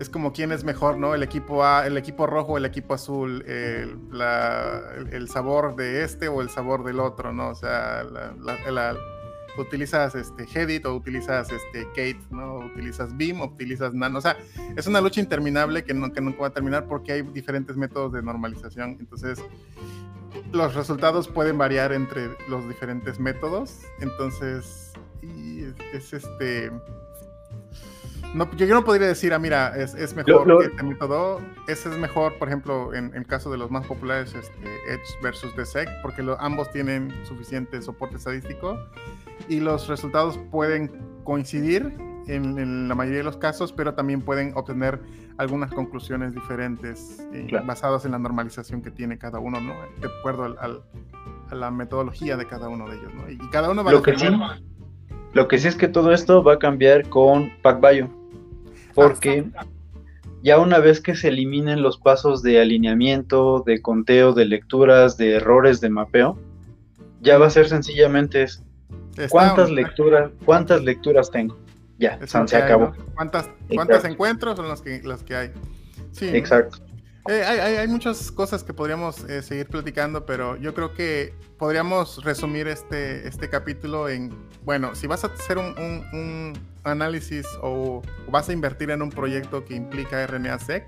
es 0.01 0.09
como 0.09 0.33
quién 0.33 0.53
es 0.53 0.64
mejor, 0.64 0.97
¿no? 0.97 1.14
El 1.14 1.23
equipo 1.23 1.64
A, 1.64 1.87
el 1.87 1.97
equipo 1.97 2.27
rojo, 2.27 2.57
el 2.57 2.64
equipo 2.64 2.95
azul, 2.95 3.45
el, 3.47 3.99
el 5.12 5.29
sabor 5.29 5.77
de 5.77 6.05
este 6.05 6.29
o 6.29 6.40
el 6.40 6.49
sabor 6.49 6.85
del 6.85 7.01
otro, 7.01 7.33
¿no? 7.33 7.49
O 7.49 7.55
sea, 7.55 8.05
la, 8.05 8.97
utilizas 9.61 10.14
este 10.14 10.44
Hedit 10.44 10.85
o 10.87 10.94
utilizas 10.94 11.51
este 11.51 11.87
Kate, 11.88 12.20
¿no? 12.31 12.59
utilizas 12.59 13.16
Beam, 13.16 13.40
utilizas 13.40 13.94
Nano. 13.94 14.18
O 14.18 14.20
sea, 14.20 14.37
es 14.77 14.87
una 14.87 15.01
lucha 15.01 15.20
interminable 15.20 15.85
que 15.85 15.94
nunca 15.94 16.20
va 16.40 16.49
a 16.49 16.51
terminar 16.51 16.87
porque 16.87 17.12
hay 17.12 17.23
diferentes 17.23 17.77
métodos 17.77 18.12
de 18.12 18.23
normalización. 18.23 18.96
Entonces, 19.01 19.42
los 20.53 20.75
resultados 20.75 21.29
pueden 21.29 21.59
variar 21.59 21.92
entre 21.92 22.29
los 22.49 22.66
diferentes 22.68 23.18
métodos. 23.18 23.83
Entonces, 24.01 24.92
y 25.23 25.64
es, 25.92 26.12
este. 26.12 26.70
No, 28.35 28.49
yo, 28.57 28.66
no 28.69 28.85
podría 28.85 29.09
decir, 29.09 29.35
ah, 29.35 29.38
mira, 29.38 29.77
es, 29.77 29.95
es 29.95 30.14
mejor 30.14 30.62
este 30.62 30.83
método. 30.83 31.40
Ese 31.66 31.88
es 31.88 31.97
mejor, 31.97 32.35
por 32.38 32.49
ejemplo, 32.49 32.95
en 32.95 33.12
el 33.14 33.27
caso 33.27 33.51
de 33.51 33.59
los 33.59 33.71
más 33.71 33.87
populares, 33.87 34.35
este, 34.35 34.69
Edge 34.88 35.23
versus 35.23 35.55
DSEC, 35.57 35.88
porque 36.03 36.25
ambos 36.38 36.71
tienen 36.71 37.12
suficiente 37.25 37.83
soporte 37.83 38.16
estadístico 38.16 38.79
y 39.49 39.61
los 39.61 39.88
resultados 39.88 40.38
pueden 40.51 40.90
coincidir 41.25 41.93
en, 42.29 42.88
la 42.88 42.95
mayoría 42.95 43.19
de 43.19 43.25
los 43.25 43.37
casos, 43.37 43.73
pero 43.73 43.95
también 43.95 44.23
pueden 44.23 44.53
obtener 44.55 45.01
algunas 45.38 45.73
conclusiones 45.73 46.33
diferentes 46.33 47.19
eh, 47.33 47.49
basadas 47.64 48.05
en 48.05 48.12
la 48.12 48.19
normalización 48.19 48.83
que 48.83 48.93
tiene 48.93 49.19
cada 49.19 49.40
uno, 49.40 49.61
¿no? 49.61 49.75
De 50.01 50.07
acuerdo 50.07 50.45
al, 50.45 50.83
a 51.51 51.55
la 51.55 51.71
metodología 51.71 52.37
de 52.37 52.47
cada 52.47 52.69
uno 52.69 52.88
de 52.88 52.97
ellos, 52.97 53.12
¿no? 53.14 53.29
Y 53.29 53.38
cada 53.51 53.71
uno 53.71 53.83
va 53.83 53.90
lo 53.90 53.99
a 53.99 54.03
que 54.03 54.16
sí, 54.16 54.27
Lo 55.33 55.49
que 55.49 55.59
sí 55.59 55.69
es 55.69 55.77
que 55.77 55.88
todo 55.88 56.12
esto 56.12 56.45
va 56.45 56.55
a 56.55 56.59
cambiar 56.59 57.09
con 57.09 57.51
PacBio, 57.62 58.09
porque 58.94 59.44
ya 60.42 60.59
una 60.59 60.79
vez 60.79 61.00
que 61.00 61.14
se 61.14 61.29
eliminen 61.29 61.83
los 61.83 61.98
pasos 61.98 62.42
de 62.42 62.61
alineamiento, 62.61 63.62
de 63.66 63.83
conteo, 63.83 64.33
de 64.33 64.46
lecturas, 64.46 65.16
de 65.16 65.35
errores 65.35 65.81
de 65.81 65.90
mapeo, 65.90 66.38
ya 67.20 67.38
va 67.38 67.46
a 67.46 67.50
ser 67.50 67.68
sencillamente 67.68 68.46
¿Cuántas 69.29 69.70
lecturas, 69.70 70.31
cuántas 70.44 70.83
lecturas 70.83 71.31
tengo? 71.31 71.59
Ya, 71.98 72.18
se 72.26 72.57
acabó. 72.57 72.92
¿Cuántas, 73.14 73.50
¿Cuántos 73.74 74.05
encuentros 74.05 74.57
son 74.57 74.68
los 74.68 74.81
que, 74.81 75.03
los 75.03 75.22
que 75.22 75.37
hay? 75.37 75.53
Sí. 76.12 76.29
Exacto. 76.29 76.79
Eh, 77.29 77.42
hay, 77.44 77.87
muchas 77.87 78.33
cosas 78.33 78.64
que 78.64 78.72
podríamos 78.72 79.22
eh, 79.29 79.42
seguir 79.42 79.66
platicando, 79.66 80.24
pero 80.24 80.57
yo 80.57 80.72
creo 80.72 80.94
que 80.94 81.35
podríamos 81.59 82.24
resumir 82.24 82.66
este, 82.66 83.29
este 83.29 83.50
capítulo 83.50 84.09
en, 84.09 84.35
bueno, 84.64 84.94
si 84.94 85.07
vas 85.07 85.24
a 85.24 85.26
hacer 85.26 85.59
un, 85.59 86.55
análisis 86.85 87.47
o, 87.62 88.03
vas 88.31 88.49
a 88.49 88.53
invertir 88.53 88.90
en 88.90 89.03
un 89.03 89.11
proyecto 89.11 89.64
que 89.64 89.75
implica 89.75 90.27
RNA-seq, 90.27 90.87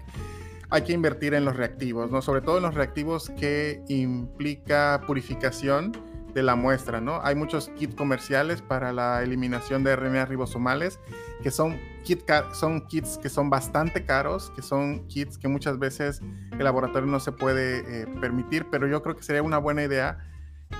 hay 0.70 0.82
que 0.82 0.92
invertir 0.92 1.34
en 1.34 1.44
los 1.44 1.56
reactivos, 1.56 2.10
¿no? 2.10 2.22
Sobre 2.22 2.40
todo 2.40 2.56
en 2.56 2.62
los 2.62 2.74
reactivos 2.74 3.30
que 3.30 3.82
implica 3.88 5.02
purificación 5.06 5.92
de 6.34 6.42
la 6.42 6.56
muestra, 6.56 7.00
¿no? 7.00 7.20
Hay 7.22 7.34
muchos 7.34 7.68
kits 7.76 7.94
comerciales 7.94 8.62
para 8.62 8.92
la 8.92 9.22
eliminación 9.22 9.84
de 9.84 9.94
RNA 9.94 10.24
ribosomales 10.26 10.98
que 11.42 11.50
son, 11.50 11.78
kit 12.04 12.22
son 12.54 12.86
kits 12.86 13.18
que 13.18 13.28
son 13.28 13.50
bastante 13.50 14.06
caros, 14.06 14.50
que 14.56 14.62
son 14.62 15.06
kits 15.08 15.36
que 15.36 15.48
muchas 15.48 15.78
veces 15.78 16.22
el 16.52 16.64
laboratorio 16.64 17.10
no 17.10 17.20
se 17.20 17.32
puede 17.32 18.02
eh, 18.02 18.06
permitir, 18.20 18.66
pero 18.70 18.86
yo 18.86 19.02
creo 19.02 19.16
que 19.16 19.22
sería 19.22 19.42
una 19.42 19.58
buena 19.58 19.82
idea 19.82 20.18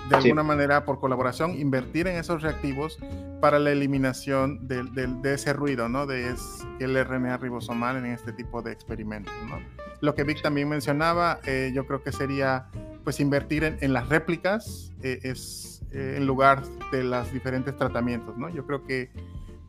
de 0.08 0.16
alguna 0.16 0.42
manera 0.42 0.84
por 0.84 1.00
colaboración 1.00 1.58
invertir 1.58 2.06
en 2.06 2.16
esos 2.16 2.42
reactivos 2.42 2.98
para 3.40 3.58
la 3.58 3.72
eliminación 3.72 4.66
de, 4.68 5.34
ese 5.34 5.52
ruido, 5.52 5.88
¿no? 5.88 6.06
De 6.06 6.34
el 6.80 7.04
RNA 7.04 7.36
ribosomal 7.38 7.96
en 7.96 8.06
este 8.06 8.32
tipo 8.32 8.62
de 8.62 8.72
experimentos, 8.72 9.34
¿no? 9.48 9.58
Lo 10.00 10.14
que 10.14 10.24
Vic 10.24 10.42
también 10.42 10.68
mencionaba, 10.68 11.38
eh, 11.46 11.70
yo 11.74 11.86
creo 11.86 12.02
que 12.02 12.12
sería 12.12 12.66
pues 13.04 13.20
invertir 13.20 13.64
en, 13.64 13.92
las 13.92 14.08
réplicas 14.08 14.92
eh, 15.02 15.20
es 15.22 15.82
eh, 15.92 16.14
en 16.16 16.26
lugar 16.26 16.62
de 16.90 17.04
los 17.04 17.32
diferentes 17.32 17.76
tratamientos, 17.76 18.36
¿no? 18.36 18.48
Yo 18.48 18.66
creo 18.66 18.84
que 18.84 19.10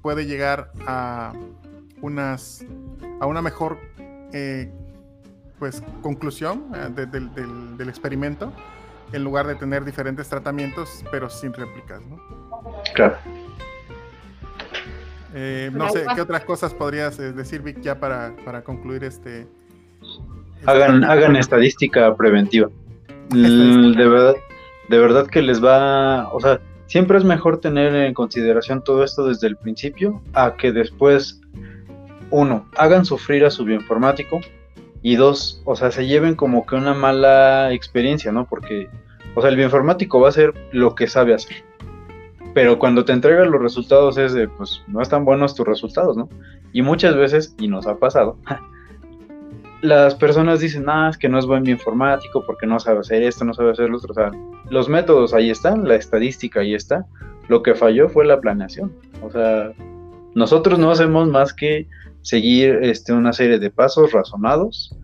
puede 0.01 0.25
llegar 0.25 0.71
a 0.85 1.33
unas 2.01 2.65
a 3.19 3.25
una 3.25 3.41
mejor 3.41 3.79
eh, 4.33 4.71
pues 5.59 5.81
conclusión 6.01 6.71
del, 6.95 7.89
experimento 7.89 8.51
en 9.13 9.23
lugar 9.23 9.47
de 9.47 9.55
tener 9.55 9.85
diferentes 9.85 10.27
tratamientos 10.27 11.03
pero 11.11 11.29
sin 11.29 11.53
réplicas, 11.53 12.01
¿no? 12.05 12.19
Claro. 12.93 13.17
no 15.73 15.89
sé, 15.89 16.05
¿qué 16.15 16.21
otras 16.21 16.43
cosas 16.43 16.73
podrías 16.73 17.17
decir, 17.17 17.61
Vic, 17.61 17.81
ya 17.81 17.99
para, 17.99 18.33
para 18.43 18.63
concluir 18.63 19.03
este, 19.03 19.47
este 20.63 20.71
hagan, 20.71 21.03
hagan 21.03 21.35
estadística 21.35 22.15
preventiva. 22.15 22.69
Mm, 23.29 23.93
de 23.93 24.07
verdad, 24.07 24.35
de 24.89 24.97
verdad 24.97 25.27
que 25.27 25.41
les 25.41 25.63
va, 25.63 26.29
o 26.31 26.39
sea, 26.39 26.59
siempre 26.87 27.17
es 27.17 27.23
mejor 27.23 27.59
tener 27.59 27.95
en 27.95 28.13
consideración 28.13 28.83
todo 28.83 29.03
esto 29.03 29.27
desde 29.27 29.47
el 29.47 29.57
principio 29.57 30.21
a 30.33 30.55
que 30.55 30.71
después, 30.71 31.41
uno, 32.29 32.65
hagan 32.77 33.05
sufrir 33.05 33.45
a 33.45 33.51
su 33.51 33.65
bioinformático 33.65 34.41
y 35.01 35.15
dos, 35.15 35.61
o 35.65 35.75
sea, 35.75 35.91
se 35.91 36.05
lleven 36.05 36.35
como 36.35 36.65
que 36.65 36.75
una 36.75 36.93
mala 36.93 37.73
experiencia, 37.73 38.31
¿no? 38.31 38.45
Porque, 38.45 38.89
o 39.35 39.41
sea, 39.41 39.49
el 39.49 39.55
bioinformático 39.55 40.19
va 40.19 40.27
a 40.27 40.29
hacer 40.29 40.53
lo 40.71 40.95
que 40.95 41.07
sabe 41.07 41.33
hacer. 41.33 41.57
Pero 42.53 42.77
cuando 42.77 43.03
te 43.03 43.13
entregan 43.13 43.51
los 43.51 43.61
resultados 43.61 44.17
es 44.17 44.33
de, 44.33 44.47
pues, 44.47 44.83
no 44.87 45.01
están 45.01 45.25
buenos 45.25 45.55
tus 45.55 45.67
resultados, 45.67 46.15
¿no? 46.15 46.29
Y 46.71 46.81
muchas 46.81 47.15
veces, 47.15 47.55
y 47.59 47.67
nos 47.67 47.87
ha 47.87 47.97
pasado, 47.97 48.37
las 49.81 50.15
personas 50.15 50.59
dicen, 50.59 50.85
ah, 50.87 51.09
es 51.09 51.17
que 51.17 51.29
no 51.29 51.39
es 51.39 51.45
buen 51.45 51.63
bioinformático 51.63 52.45
porque 52.45 52.67
no 52.67 52.79
sabe 52.79 52.99
hacer 52.99 53.23
esto, 53.23 53.43
no 53.43 53.53
sabe 53.53 53.71
hacer 53.71 53.89
lo 53.89 53.97
otro. 53.97 54.11
O 54.11 54.15
sea, 54.15 54.31
los 54.69 54.87
métodos 54.87 55.33
ahí 55.33 55.49
están, 55.49 55.87
la 55.87 55.95
estadística 55.95 56.59
ahí 56.59 56.75
está. 56.75 57.05
Lo 57.47 57.63
que 57.63 57.75
falló 57.75 58.07
fue 58.09 58.25
la 58.25 58.39
planeación. 58.39 58.93
O 59.21 59.31
sea, 59.31 59.73
nosotros 60.35 60.79
no 60.79 60.91
hacemos 60.91 61.27
más 61.27 61.53
que 61.53 61.87
seguir 62.21 62.79
este, 62.83 63.13
una 63.13 63.33
serie 63.33 63.59
de 63.59 63.69
pasos 63.69 64.11
razonados 64.11 64.95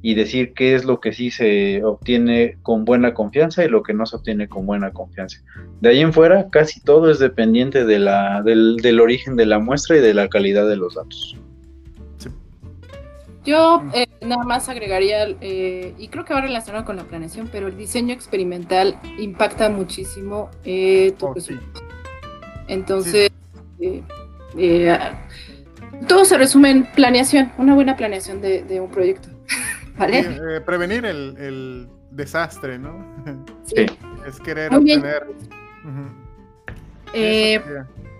y 0.00 0.14
decir 0.14 0.52
qué 0.54 0.74
es 0.74 0.84
lo 0.84 1.00
que 1.00 1.12
sí 1.12 1.30
se 1.30 1.82
obtiene 1.84 2.56
con 2.62 2.84
buena 2.84 3.14
confianza 3.14 3.64
y 3.64 3.68
lo 3.68 3.82
que 3.82 3.94
no 3.94 4.06
se 4.06 4.16
obtiene 4.16 4.48
con 4.48 4.64
buena 4.64 4.92
confianza. 4.92 5.42
De 5.80 5.90
ahí 5.90 6.00
en 6.00 6.12
fuera, 6.12 6.48
casi 6.50 6.80
todo 6.80 7.10
es 7.10 7.18
dependiente 7.18 7.84
de 7.84 7.98
la, 7.98 8.42
del, 8.42 9.00
origen 9.00 9.36
de 9.36 9.46
la 9.46 9.58
muestra 9.58 9.96
y 9.96 10.00
de 10.00 10.14
la 10.14 10.28
calidad 10.28 10.68
de 10.68 10.76
los 10.76 10.94
datos. 10.94 11.36
Yo 13.44 13.82
eh, 13.94 14.06
nada 14.20 14.44
más 14.44 14.68
agregaría, 14.68 15.26
eh, 15.40 15.94
y 15.98 16.08
creo 16.08 16.24
que 16.24 16.34
va 16.34 16.42
relacionado 16.42 16.84
con 16.84 16.96
la 16.96 17.04
planeación, 17.04 17.48
pero 17.50 17.66
el 17.66 17.76
diseño 17.76 18.12
experimental 18.12 19.00
impacta 19.18 19.68
muchísimo 19.70 20.50
eh, 20.64 21.14
tu 21.18 21.28
oh, 21.28 21.34
Entonces, 22.68 23.30
todo 26.06 26.24
se 26.24 26.38
resume 26.38 26.70
en 26.70 26.84
planeación, 26.92 27.52
una 27.56 27.74
buena 27.74 27.96
planeación 27.96 28.40
de 28.42 28.80
un 28.80 28.90
proyecto. 28.90 29.37
Eh, 30.00 30.60
prevenir 30.64 31.04
el, 31.04 31.88
desastre, 32.10 32.78
¿no? 32.78 33.04
Sí. 33.64 33.86
es 34.26 34.40
querer 34.40 34.74
obtener. 34.74 35.26
Eh, 37.12 37.60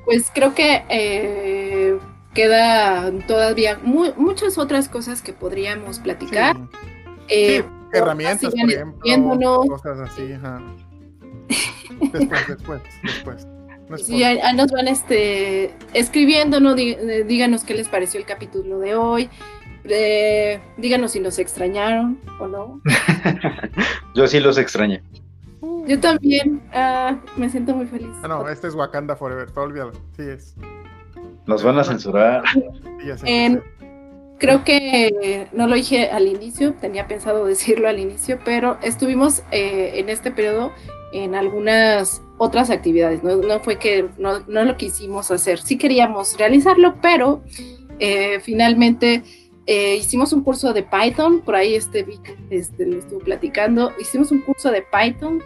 pues 0.05 0.31
creo 0.35 0.55
que 0.55 0.85
eh, 0.89 1.99
quedan 2.35 3.27
todavía 3.27 3.79
muchas 3.83 4.59
otras 4.59 4.89
cosas 4.89 5.23
que 5.23 5.33
podríamos 5.33 5.99
platicar. 6.01 6.57
herramientas, 7.93 8.53
por 8.55 8.71
ejemplo, 8.71 9.63
cosas 9.69 10.01
así. 10.01 10.33
Después, 12.13 12.47
después, 12.47 12.83
después. 13.03 14.07
sí, 14.07 14.23
ahí 14.23 14.55
nos 14.55 14.71
van 14.71 14.87
este, 14.87 15.75
escribiendo, 15.95 16.61
¿no? 16.61 16.75
Díganos 16.77 17.65
qué 17.65 17.75
les 17.75 17.89
pareció 17.89 18.21
el 18.21 18.27
capítulo 18.27 18.79
de 18.79 18.95
hoy. 18.95 19.31
Eh, 19.85 20.61
díganos 20.77 21.13
si 21.13 21.21
nos 21.21 21.39
extrañaron 21.39 22.19
o 22.39 22.47
no. 22.47 22.81
Yo 24.15 24.27
sí 24.27 24.41
los 24.41 24.59
extrañé. 24.59 25.03
Yo 25.87 25.99
también. 26.01 26.63
Ah, 26.73 27.19
me 27.37 27.49
siento 27.49 27.75
muy 27.75 27.87
feliz. 27.87 28.15
Ah, 28.23 28.29
no, 28.29 28.49
este 28.49 28.69
es 28.69 28.75
Wakanda 28.75 29.17
Forever. 29.17 29.49
Olvídalo. 29.55 29.93
Sí 30.17 30.23
es. 30.23 30.55
Nos 31.47 31.63
van 31.63 31.79
a 31.79 31.85
censurar. 31.85 32.43
creo 34.39 34.65
que 34.65 35.49
no 35.53 35.67
lo 35.67 35.75
dije 35.75 36.11
al 36.11 36.29
inicio, 36.29 36.75
tenía 36.75 37.07
pensado 37.09 37.47
decirlo 37.47 37.89
al 37.89 37.99
inicio, 37.99 38.39
pero 38.45 38.79
estuvimos 38.83 39.43
eh, 39.51 39.93
en 39.95 40.11
este 40.11 40.31
periodo 40.31 40.73
en 41.13 41.35
algunas 41.35 42.23
otras 42.37 42.71
actividades. 42.71 43.23
No, 43.23 43.61
fue 43.61 43.79
que 43.79 44.09
no, 44.19 44.41
lo 44.47 44.77
quisimos 44.77 45.31
hacer. 45.31 45.61
Sí 45.61 45.79
queríamos 45.79 46.37
realizarlo, 46.39 46.97
pero 47.01 47.43
eh, 47.99 48.41
finalmente 48.41 49.23
eh, 49.71 49.97
hicimos 49.97 50.33
un 50.33 50.43
curso 50.43 50.73
de 50.73 50.83
Python, 50.83 51.43
por 51.43 51.55
ahí 51.55 51.75
este 51.75 52.03
Vic 52.03 52.39
este, 52.49 52.87
lo 52.87 52.97
estuvo 53.01 53.19
platicando. 53.19 53.93
Hicimos 54.01 54.33
un 54.33 54.41
curso 54.41 54.71
de 54.71 54.83
Python 54.83 55.43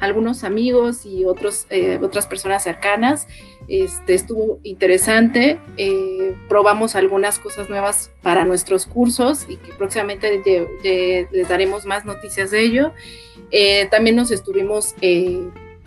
algunos 0.00 0.44
amigos 0.44 1.06
y 1.06 1.24
otros, 1.24 1.66
eh, 1.70 1.98
otras 2.02 2.26
personas 2.26 2.62
cercanas. 2.62 3.26
Este, 3.68 4.12
estuvo 4.12 4.58
interesante. 4.64 5.58
Eh, 5.78 6.36
probamos 6.46 6.94
algunas 6.94 7.38
cosas 7.38 7.70
nuevas 7.70 8.10
para 8.20 8.44
nuestros 8.44 8.84
cursos 8.84 9.46
y 9.48 9.56
que 9.56 9.72
próximamente 9.72 10.68
les 11.32 11.48
daremos 11.48 11.86
más 11.86 12.04
noticias 12.04 12.50
de 12.50 12.60
ello. 12.60 12.92
también 13.90 14.16
nos 14.16 14.30
estuvimos 14.30 14.94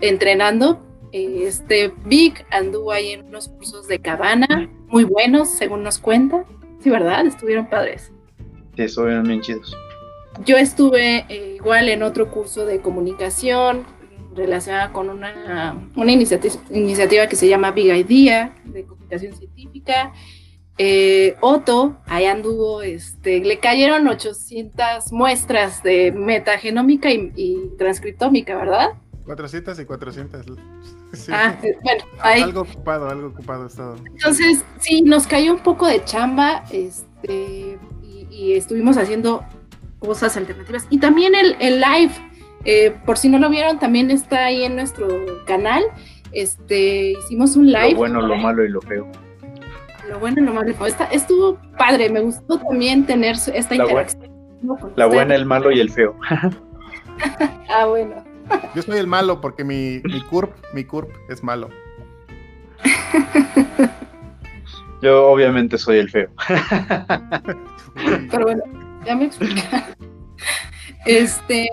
entrenando. 0.01 0.81
este 1.11 1.93
Vic 2.05 2.43
anduvo 2.49 2.91
ahí 2.91 3.11
en 3.11 3.27
unos 3.27 3.49
cursos 3.49 3.87
de 3.87 3.99
cabana, 3.99 4.67
muy 4.87 5.03
buenos, 5.03 5.49
según 5.49 5.83
nos 5.83 5.99
cuenta. 5.99 6.43
Sí, 6.85 6.91
¿verdad? 6.91 7.25
Estuvieron 7.25 7.67
padres. 7.67 8.11
Sí, 8.75 8.83
estuvieron 8.83 9.27
bien 9.27 9.41
chidos. 9.41 9.75
Yo 10.45 10.55
estuve 10.55 11.25
eh, 11.29 11.55
igual 11.55 11.89
en 11.89 12.03
otro 12.03 12.29
curso 12.29 12.63
de 12.63 12.79
comunicación 12.79 13.87
relacionada 14.35 14.93
con 14.93 15.09
una, 15.09 15.89
una 15.95 16.11
iniciativa, 16.11 17.25
que 17.25 17.35
se 17.35 17.47
llama 17.47 17.71
Big 17.71 17.87
Idea 17.87 18.53
de 18.65 18.83
comunicación 18.85 19.35
científica. 19.35 20.13
Eh, 20.77 21.35
Otto, 21.41 21.97
ahí 22.05 22.25
anduvo, 22.25 22.83
este, 22.83 23.39
le 23.39 23.57
cayeron 23.57 24.07
800 24.07 25.11
muestras 25.11 25.81
de 25.81 26.11
metagenómica 26.11 27.11
y, 27.11 27.33
y 27.35 27.71
transcriptómica, 27.79 28.55
¿verdad? 28.57 28.89
400 29.25 29.79
y 29.79 29.85
400. 29.85 30.45
Ah, 31.31 31.55
bueno, 31.83 32.03
Algo 32.21 32.61
ocupado, 32.61 33.09
algo 33.09 33.27
ocupado 33.27 33.67
estado. 33.67 33.95
Entonces, 34.05 34.63
sí, 34.79 35.01
nos 35.01 35.27
cayó 35.27 35.53
un 35.53 35.59
poco 35.59 35.87
de 35.87 36.03
chamba 36.03 36.63
este, 36.71 37.77
y, 38.29 38.53
estuvimos 38.53 38.97
haciendo 38.97 39.43
cosas 39.99 40.35
alternativas. 40.37 40.87
Y 40.89 40.99
también 40.99 41.33
el, 41.35 41.79
live, 41.79 42.11
eh, 42.65 42.95
por 43.05 43.17
si 43.17 43.29
no 43.29 43.39
lo 43.39 43.49
vieron, 43.49 43.79
también 43.79 44.11
está 44.11 44.45
ahí 44.45 44.63
en 44.63 44.75
nuestro 44.75 45.07
canal. 45.45 45.83
Este, 46.31 47.11
hicimos 47.11 47.55
un 47.55 47.71
live. 47.71 47.91
Lo 47.91 47.97
bueno, 47.97 48.21
lo 48.21 48.35
malo 48.35 48.63
y 48.63 48.69
lo 48.69 48.81
feo. 48.81 49.07
Lo 50.09 50.19
bueno, 50.19 50.41
lo 50.41 50.53
malo 50.53 50.69
y 50.69 50.73
lo 50.73 50.79
feo. 50.79 51.07
estuvo 51.11 51.57
padre, 51.77 52.09
me 52.09 52.21
gustó 52.21 52.59
también 52.59 53.05
tener 53.05 53.35
esta 53.53 53.75
interacción. 53.75 54.31
la 54.95 55.05
buena, 55.05 55.35
el 55.35 55.45
malo 55.45 55.71
y 55.71 55.79
el 55.79 55.89
feo. 55.89 56.15
ah, 57.69 57.85
bueno. 57.85 58.34
Yo 58.73 58.81
soy 58.81 58.97
el 58.97 59.07
malo 59.07 59.41
porque 59.41 59.63
mi, 59.63 60.01
mi 60.03 60.21
CURP, 60.21 60.53
mi 60.73 60.83
CURP 60.83 61.09
es 61.29 61.43
malo. 61.43 61.69
Yo 65.01 65.27
obviamente 65.27 65.77
soy 65.77 65.99
el 65.99 66.09
feo. 66.09 66.29
Pero 68.31 68.45
bueno, 68.45 68.63
ya 69.05 69.15
me 69.15 69.25
explicaron. 69.25 69.95
Este, 71.05 71.69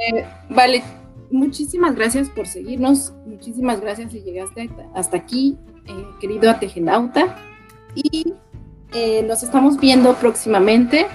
vale, 0.51 0.83
muchísimas 1.31 1.95
gracias 1.95 2.29
por 2.29 2.47
seguirnos. 2.47 3.15
Muchísimas 3.27 3.81
gracias 3.81 4.13
si 4.13 4.21
llegaste 4.21 4.71
hasta 4.95 5.17
aquí, 5.17 5.57
eh, 5.87 6.07
querido 6.21 6.51
Ategenauta. 6.51 7.39
Y 7.95 8.35
eh, 8.93 9.23
nos 9.23 9.43
estamos 9.43 9.79
viendo 9.79 10.15
próximamente. 10.15 11.07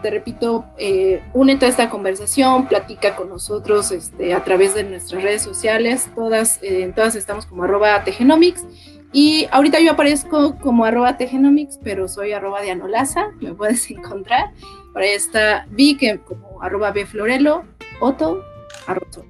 Eh, 0.00 0.02
te 0.02 0.10
repito, 0.10 0.64
eh, 0.78 1.22
únete 1.34 1.66
a 1.66 1.68
esta 1.68 1.90
conversación, 1.90 2.66
platica 2.66 3.16
con 3.16 3.28
nosotros 3.28 3.90
este, 3.92 4.34
a 4.34 4.44
través 4.44 4.74
de 4.74 4.84
nuestras 4.84 5.22
redes 5.22 5.42
sociales, 5.42 6.08
todas, 6.14 6.58
eh, 6.62 6.90
todas 6.94 7.14
estamos 7.14 7.46
como 7.46 7.64
arroba 7.64 8.02
tegenomics. 8.04 8.64
Y 9.12 9.48
ahorita 9.50 9.80
yo 9.80 9.92
aparezco 9.92 10.56
como 10.58 10.84
arroba 10.84 11.16
tegenomics, 11.16 11.78
pero 11.82 12.08
soy 12.08 12.32
arroba 12.32 12.62
dianolaza, 12.62 13.30
me 13.40 13.54
puedes 13.54 13.90
encontrar. 13.90 14.52
Por 14.92 15.02
ahí 15.02 15.10
está 15.10 15.66
Vic 15.70 16.22
como 16.24 16.62
arroba 16.62 16.92
bflorelo, 16.92 17.64
Otto, 18.00 18.44
arroba, 18.86 19.24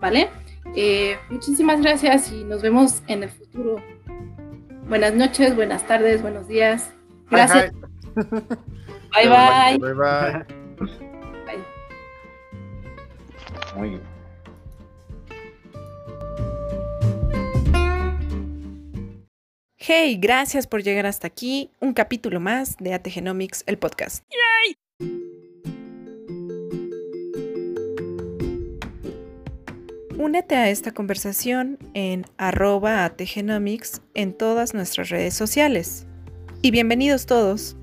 ¿vale? 0.00 0.28
Eh, 0.74 1.16
muchísimas 1.30 1.80
gracias 1.80 2.30
y 2.32 2.44
nos 2.44 2.62
vemos 2.62 3.02
en 3.06 3.22
el 3.22 3.30
futuro. 3.30 3.76
Buenas 4.88 5.14
noches, 5.14 5.54
buenas 5.54 5.86
tardes, 5.86 6.22
buenos 6.22 6.48
días. 6.48 6.92
Gracias. 7.30 7.72
Bye 9.14 9.28
bye. 9.28 9.78
Bye 9.78 9.94
bye. 9.94 10.44
bye. 10.78 11.64
Muy 13.76 13.90
bien. 13.90 14.18
Hey, 19.76 20.18
gracias 20.20 20.66
por 20.66 20.82
llegar 20.82 21.06
hasta 21.06 21.26
aquí. 21.26 21.70
Un 21.80 21.94
capítulo 21.94 22.40
más 22.40 22.76
de 22.78 22.92
ATGenomics, 22.92 23.64
el 23.66 23.78
podcast. 23.78 24.22
¡Yay! 24.28 24.76
Únete 30.18 30.56
a 30.56 30.68
esta 30.68 30.90
conversación 30.90 31.78
en 31.94 32.26
arroba 32.36 33.04
ATGenomics 33.06 34.02
en 34.12 34.34
todas 34.34 34.74
nuestras 34.74 35.08
redes 35.08 35.32
sociales. 35.32 36.06
Y 36.60 36.70
bienvenidos 36.70 37.24
todos. 37.24 37.76